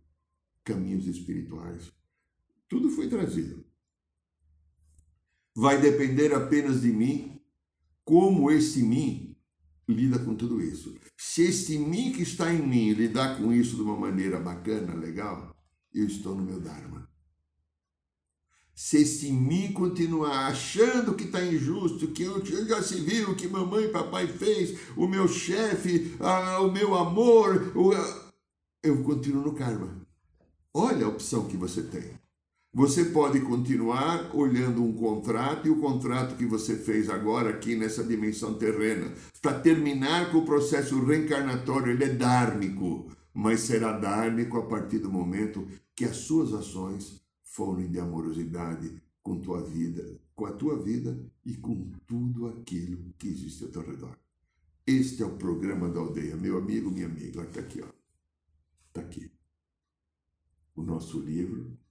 caminhos 0.63 1.09
espirituais. 1.09 1.93
Tudo 2.69 2.89
foi 2.89 3.09
trazido. 3.09 3.65
Vai 5.55 5.81
depender 5.81 6.33
apenas 6.33 6.83
de 6.83 6.93
mim 6.93 7.42
como 8.05 8.51
esse 8.51 8.83
mim 8.83 9.37
lida 9.89 10.19
com 10.19 10.35
tudo 10.35 10.61
isso. 10.61 10.95
Se 11.17 11.43
esse 11.43 11.79
mim 11.79 12.13
que 12.13 12.23
está 12.23 12.53
em 12.53 12.67
mim 12.67 12.93
lidar 12.93 13.39
com 13.39 13.53
isso 13.53 13.77
de 13.77 13.83
uma 13.83 13.97
maneira 13.97 14.41
bacana, 14.41 14.95
legal, 14.95 15.55
eu 15.93 16.07
estou 16.07 16.35
no 16.35 16.43
meu 16.43 16.61
Dharma. 16.61 17.09
Se 18.75 18.97
esse 19.03 19.31
mim 19.31 19.73
continuar 19.73 20.47
achando 20.47 21.15
que 21.15 21.25
está 21.25 21.45
injusto, 21.45 22.09
que 22.09 22.23
eu, 22.23 22.45
já 22.45 22.83
se 22.83 23.01
viu 23.01 23.37
que 23.37 23.47
mamãe 23.47 23.85
e 23.85 23.89
papai 23.89 24.27
fez, 24.27 24.79
o 24.97 25.07
meu 25.07 25.29
chefe, 25.29 26.17
o 26.61 26.71
meu 26.71 26.95
amor, 26.95 27.77
o, 27.77 27.93
eu 28.83 29.03
continuo 29.05 29.45
no 29.45 29.55
karma. 29.55 30.05
Olha 30.75 31.05
a 31.05 31.09
opção 31.09 31.47
que 31.47 31.57
você 31.57 31.83
tem. 31.83 32.19
Você 32.75 33.05
pode 33.05 33.39
continuar 33.43 34.35
olhando 34.35 34.83
um 34.83 34.95
contrato 34.95 35.69
e 35.69 35.71
o 35.71 35.79
contrato 35.79 36.39
que 36.39 36.47
você 36.47 36.75
fez 36.75 37.11
agora 37.11 37.51
aqui 37.51 37.77
nessa 37.77 38.03
dimensão 38.03 38.55
terrena, 38.55 39.13
para 39.43 39.61
terminar 39.61 40.33
com 40.33 40.39
o 40.39 40.45
processo 40.47 41.05
reencarnatório, 41.05 41.93
ele 41.93 42.05
é 42.05 42.09
dármico, 42.09 43.13
mas 43.35 43.61
será 43.61 43.93
dármico 43.93 44.57
a 44.57 44.67
partir 44.67 45.01
do 45.01 45.13
momento 45.13 45.69
que 45.95 46.07
as 46.07 46.17
suas 46.17 46.55
ações 46.55 47.23
forem 47.43 47.91
de 47.91 48.01
amorosidade 48.01 49.03
com 49.23 49.39
tua 49.39 49.63
vida, 49.63 50.19
com 50.35 50.47
a 50.47 50.53
tua 50.53 50.83
vida 50.83 51.23
e 51.45 51.55
com 51.55 51.91
tudo 52.07 52.47
aquilo 52.47 53.13
que 53.19 53.29
existe 53.29 53.65
ao 53.65 53.71
teu 53.71 53.83
redor. 53.83 54.17
Este 54.87 55.23
é 55.23 55.27
o 55.27 55.37
programa 55.37 55.91
da 55.91 56.01
aldeia, 56.01 56.37
meu 56.37 56.57
amigo, 56.57 56.91
minha 56.91 57.05
amiga, 57.05 57.43
está 57.43 57.61
aqui, 57.61 57.83
ó. 57.83 57.89
Está 58.89 59.03
aqui. 59.03 59.31
O 60.75 60.83
nosso 60.83 61.21
livro 61.21 61.82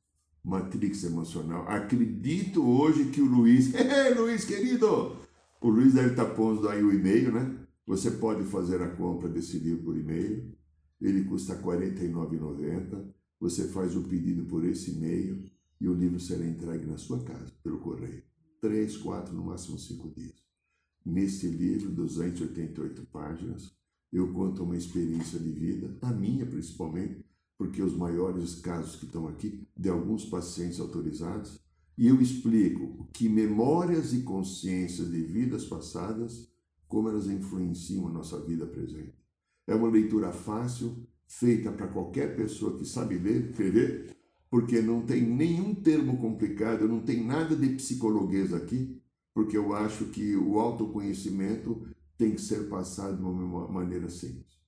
Matrix 0.43 1.03
Emocional. 1.03 1.67
Acredito 1.67 2.63
hoje 2.65 3.05
que 3.05 3.21
o 3.21 3.25
Luiz, 3.25 3.73
Ei, 3.75 4.13
Luiz 4.13 4.43
querido, 4.45 5.15
o 5.61 5.69
Luiz 5.69 5.93
deve 5.93 6.11
estar 6.11 6.25
pondo 6.25 6.67
aí 6.67 6.83
o 6.83 6.91
e-mail, 6.91 7.31
né? 7.31 7.57
Você 7.85 8.11
pode 8.11 8.43
fazer 8.45 8.81
a 8.81 8.89
compra 8.95 9.27
desse 9.27 9.59
livro 9.59 9.83
por 9.83 9.97
e-mail. 9.97 10.55
Ele 10.99 11.23
custa 11.23 11.55
R$ 11.55 11.63
49,90. 11.63 13.05
Você 13.39 13.67
faz 13.67 13.95
o 13.95 14.03
pedido 14.03 14.45
por 14.45 14.63
esse 14.65 14.91
e-mail 14.91 15.43
e 15.79 15.87
o 15.87 15.93
livro 15.93 16.19
será 16.19 16.45
entregue 16.45 16.85
na 16.85 16.97
sua 16.97 17.23
casa, 17.23 17.51
pelo 17.63 17.79
correio. 17.79 18.23
Três, 18.61 18.95
quatro, 18.97 19.33
no 19.33 19.43
máximo 19.43 19.79
cinco 19.79 20.09
dias. 20.09 20.35
Neste 21.03 21.47
livro, 21.47 21.89
288 21.89 23.03
páginas, 23.07 23.75
eu 24.13 24.31
conto 24.31 24.63
uma 24.63 24.77
experiência 24.77 25.39
de 25.39 25.51
vida, 25.51 25.97
a 26.03 26.11
minha 26.11 26.45
principalmente, 26.45 27.25
porque 27.62 27.84
os 27.84 27.95
maiores 27.95 28.55
casos 28.55 28.95
que 28.95 29.05
estão 29.05 29.28
aqui, 29.28 29.68
de 29.78 29.88
alguns 29.88 30.26
pacientes 30.26 30.80
autorizados, 30.80 31.59
e 31.95 32.07
eu 32.07 32.20
explico 32.20 33.07
que 33.14 33.30
memórias 33.30 34.14
e 34.14 34.24
consciências 34.24 35.12
de 35.12 35.22
vidas 35.22 35.66
passadas, 35.66 36.51
como 36.88 37.07
elas 37.07 37.28
influenciam 37.28 38.07
a 38.07 38.12
nossa 38.12 38.39
vida 38.39 38.66
presente. 38.66 39.14
É 39.68 39.76
uma 39.76 39.91
leitura 39.91 40.32
fácil, 40.32 41.05
feita 41.28 41.72
para 41.72 41.88
qualquer 41.88 42.36
pessoa 42.36 42.76
que 42.80 42.84
sabe 42.84 43.20
ler, 43.20 43.51
escrever, 43.51 44.18
porque 44.49 44.82
não 44.82 45.03
tem 45.03 45.22
nenhum 45.22 45.76
termo 45.76 46.18
complicado, 46.18 46.88
não 46.88 47.01
tem 47.01 47.24
nada 47.24 47.55
de 47.55 47.76
psicologuês 47.76 48.55
aqui, 48.55 48.99
porque 49.36 49.55
eu 49.55 49.72
acho 49.76 50.05
que 50.05 50.36
o 50.36 50.59
autoconhecimento 50.59 51.88
tem 52.18 52.32
que 52.32 52.41
ser 52.41 52.68
passado 52.70 53.18
de 53.18 53.24
uma 53.24 53.68
maneira 53.68 54.09
simples. 54.09 54.61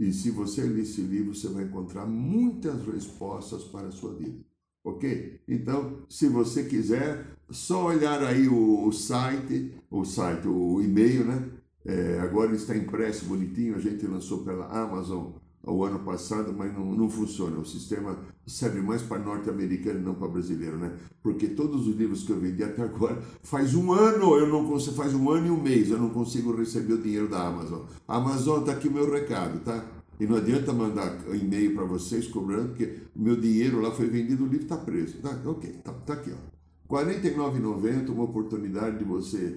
E 0.00 0.14
se 0.14 0.30
você 0.30 0.62
ler 0.62 0.80
esse 0.80 1.02
livro, 1.02 1.34
você 1.34 1.46
vai 1.48 1.64
encontrar 1.64 2.06
muitas 2.06 2.86
respostas 2.86 3.64
para 3.64 3.88
a 3.88 3.92
sua 3.92 4.14
vida. 4.14 4.40
Ok? 4.82 5.38
Então, 5.46 5.98
se 6.08 6.26
você 6.26 6.64
quiser, 6.64 7.26
só 7.50 7.84
olhar 7.88 8.24
aí 8.24 8.48
o, 8.48 8.86
o 8.86 8.92
site, 8.92 9.74
o 9.90 10.02
site, 10.06 10.48
o 10.48 10.80
e-mail, 10.80 11.26
né? 11.26 11.50
É, 11.84 12.18
agora 12.20 12.54
está 12.54 12.74
impresso 12.74 13.26
bonitinho, 13.26 13.76
a 13.76 13.78
gente 13.78 14.06
lançou 14.06 14.42
pela 14.42 14.68
Amazon 14.68 15.32
o 15.62 15.84
ano 15.84 15.98
passado, 16.00 16.54
mas 16.56 16.72
não, 16.72 16.84
não 16.92 17.08
funciona. 17.08 17.58
O 17.58 17.66
sistema 17.66 18.18
serve 18.46 18.80
mais 18.80 19.02
para 19.02 19.18
norte-americano, 19.18 20.00
não 20.00 20.14
para 20.14 20.28
brasileiro, 20.28 20.78
né? 20.78 20.92
Porque 21.22 21.48
todos 21.48 21.86
os 21.86 21.96
livros 21.96 22.24
que 22.24 22.30
eu 22.30 22.40
vendi 22.40 22.64
até 22.64 22.82
agora, 22.82 23.20
faz 23.42 23.74
um 23.74 23.92
ano, 23.92 24.36
eu 24.36 24.48
não 24.48 24.66
consigo, 24.66 24.96
faz 24.96 25.14
um 25.14 25.30
ano 25.30 25.48
e 25.48 25.50
um 25.50 25.62
mês, 25.62 25.90
eu 25.90 25.98
não 25.98 26.10
consigo 26.10 26.54
receber 26.56 26.94
o 26.94 27.02
dinheiro 27.02 27.28
da 27.28 27.46
Amazon. 27.46 27.82
Amazon, 28.08 28.64
tá 28.64 28.72
aqui 28.72 28.88
o 28.88 28.92
meu 28.92 29.10
recado, 29.10 29.60
tá? 29.60 29.84
E 30.18 30.26
não 30.26 30.36
adianta 30.36 30.72
mandar 30.72 31.18
e-mail 31.34 31.74
para 31.74 31.84
vocês 31.84 32.26
cobrando, 32.26 32.68
porque 32.68 32.98
meu 33.14 33.36
dinheiro 33.36 33.80
lá 33.80 33.90
foi 33.90 34.06
vendido, 34.06 34.44
o 34.44 34.46
livro 34.46 34.64
está 34.64 34.76
preso. 34.76 35.18
Tá? 35.18 35.38
Ok, 35.46 35.70
tá, 35.82 35.92
tá 35.92 36.12
aqui, 36.14 36.30
ó. 36.30 36.96
R$ 36.96 37.04
49,90, 37.04 38.10
uma 38.10 38.24
oportunidade 38.24 38.98
de 38.98 39.04
você 39.04 39.56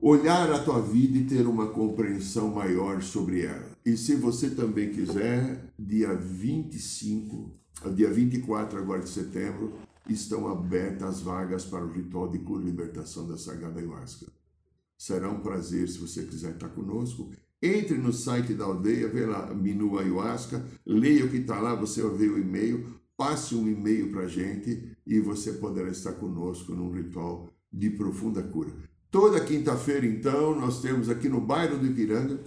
olhar 0.00 0.50
a 0.52 0.58
tua 0.60 0.80
vida 0.80 1.18
e 1.18 1.24
ter 1.24 1.46
uma 1.46 1.66
compreensão 1.66 2.48
maior 2.54 3.02
sobre 3.02 3.42
ela. 3.42 3.75
E 3.86 3.96
se 3.96 4.16
você 4.16 4.50
também 4.50 4.90
quiser, 4.90 5.72
dia 5.78 6.12
25, 6.12 7.52
dia 7.94 8.12
24 8.12 8.80
agora 8.80 9.00
de 9.00 9.08
setembro, 9.08 9.74
estão 10.08 10.48
abertas 10.48 11.08
as 11.08 11.20
vagas 11.20 11.64
para 11.64 11.84
o 11.84 11.92
ritual 11.92 12.28
de 12.28 12.40
cura 12.40 12.64
e 12.64 12.66
libertação 12.66 13.28
da 13.28 13.38
Sagrada 13.38 13.78
Ayahuasca. 13.78 14.26
Será 14.98 15.30
um 15.30 15.38
prazer 15.38 15.88
se 15.88 15.98
você 15.98 16.24
quiser 16.24 16.54
estar 16.54 16.70
conosco. 16.70 17.30
Entre 17.62 17.96
no 17.96 18.12
site 18.12 18.54
da 18.54 18.64
aldeia, 18.64 19.06
vê 19.06 19.24
lá, 19.24 19.54
menu 19.54 19.96
Ayahuasca, 19.96 20.66
leia 20.84 21.24
o 21.24 21.30
que 21.30 21.36
está 21.36 21.60
lá, 21.60 21.76
você 21.76 22.02
vai 22.02 22.16
ver 22.16 22.32
o 22.32 22.38
e-mail, 22.38 22.84
passe 23.16 23.54
um 23.54 23.68
e-mail 23.68 24.10
para 24.10 24.22
a 24.22 24.28
gente 24.28 24.96
e 25.06 25.20
você 25.20 25.52
poderá 25.52 25.88
estar 25.90 26.14
conosco 26.14 26.74
num 26.74 26.90
ritual 26.90 27.48
de 27.72 27.90
profunda 27.90 28.42
cura. 28.42 28.72
Toda 29.12 29.44
quinta-feira, 29.44 30.04
então, 30.04 30.58
nós 30.58 30.82
temos 30.82 31.08
aqui 31.08 31.28
no 31.28 31.40
bairro 31.40 31.78
do 31.78 31.86
Ipiranga 31.86 32.40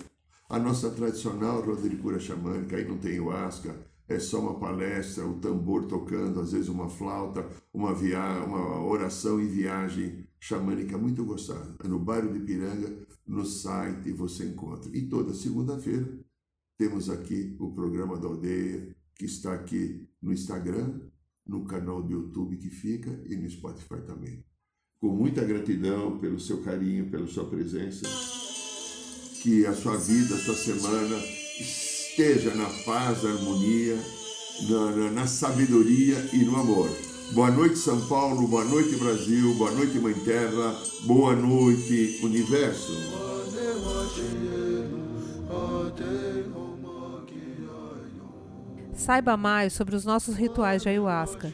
a 0.49 0.57
nossa 0.57 0.89
tradicional 0.89 1.61
roda 1.61 1.87
de 1.87 1.95
cura 1.97 2.19
xamânica. 2.19 2.75
Aí 2.75 2.87
não 2.87 2.97
tem 2.97 3.11
ayahuasca, 3.11 3.75
é 4.07 4.17
só 4.17 4.39
uma 4.39 4.59
palestra, 4.59 5.25
o 5.25 5.39
tambor 5.39 5.85
tocando, 5.85 6.39
às 6.39 6.51
vezes 6.51 6.67
uma 6.67 6.89
flauta, 6.89 7.47
uma, 7.73 7.93
via... 7.93 8.43
uma 8.43 8.83
oração 8.83 9.39
e 9.39 9.45
viagem 9.45 10.27
xamânica 10.39 10.97
muito 10.97 11.23
gostada. 11.23 11.75
É 11.83 11.87
no 11.87 11.99
bairro 11.99 12.33
de 12.33 12.39
Ipiranga, 12.39 13.07
no 13.27 13.45
site 13.45 14.11
você 14.11 14.45
encontra. 14.45 14.89
E 14.97 15.07
toda 15.07 15.33
segunda-feira 15.33 16.07
temos 16.77 17.09
aqui 17.09 17.55
o 17.59 17.71
programa 17.71 18.17
da 18.17 18.27
aldeia, 18.27 18.95
que 19.13 19.25
está 19.25 19.53
aqui 19.53 20.09
no 20.21 20.33
Instagram, 20.33 21.01
no 21.45 21.65
canal 21.65 22.01
do 22.01 22.11
YouTube 22.11 22.57
que 22.57 22.69
fica 22.69 23.21
e 23.27 23.35
no 23.35 23.49
Spotify 23.49 24.01
também 24.05 24.43
com 24.99 25.07
muita 25.07 25.43
gratidão 25.45 26.19
pelo 26.19 26.39
seu 26.39 26.61
carinho, 26.61 27.09
pela 27.09 27.25
sua 27.25 27.45
presença. 27.49 28.05
Que 29.41 29.65
a 29.65 29.73
sua 29.73 29.95
vida, 29.95 30.35
a 30.35 30.37
sua 30.37 30.55
semana 30.55 31.15
esteja 31.59 32.53
na 32.53 32.65
paz, 32.83 33.23
na 33.23 33.29
harmonia, 33.31 33.97
na, 34.69 34.91
na, 34.91 35.11
na 35.11 35.27
sabedoria 35.27 36.17
e 36.33 36.43
no 36.43 36.57
amor. 36.57 36.89
Boa 37.31 37.49
noite, 37.49 37.77
São 37.77 38.05
Paulo. 38.07 38.47
Boa 38.47 38.65
noite, 38.65 38.95
Brasil. 38.97 39.53
Boa 39.53 39.71
noite, 39.71 39.97
Mãe 39.99 40.13
Terra. 40.13 40.75
Boa 41.05 41.35
noite, 41.35 42.19
Universo. 42.21 42.91
Saiba 48.93 49.37
mais 49.37 49.73
sobre 49.73 49.95
os 49.95 50.03
nossos 50.03 50.35
rituais 50.35 50.81
de 50.81 50.89
ayahuasca, 50.89 51.53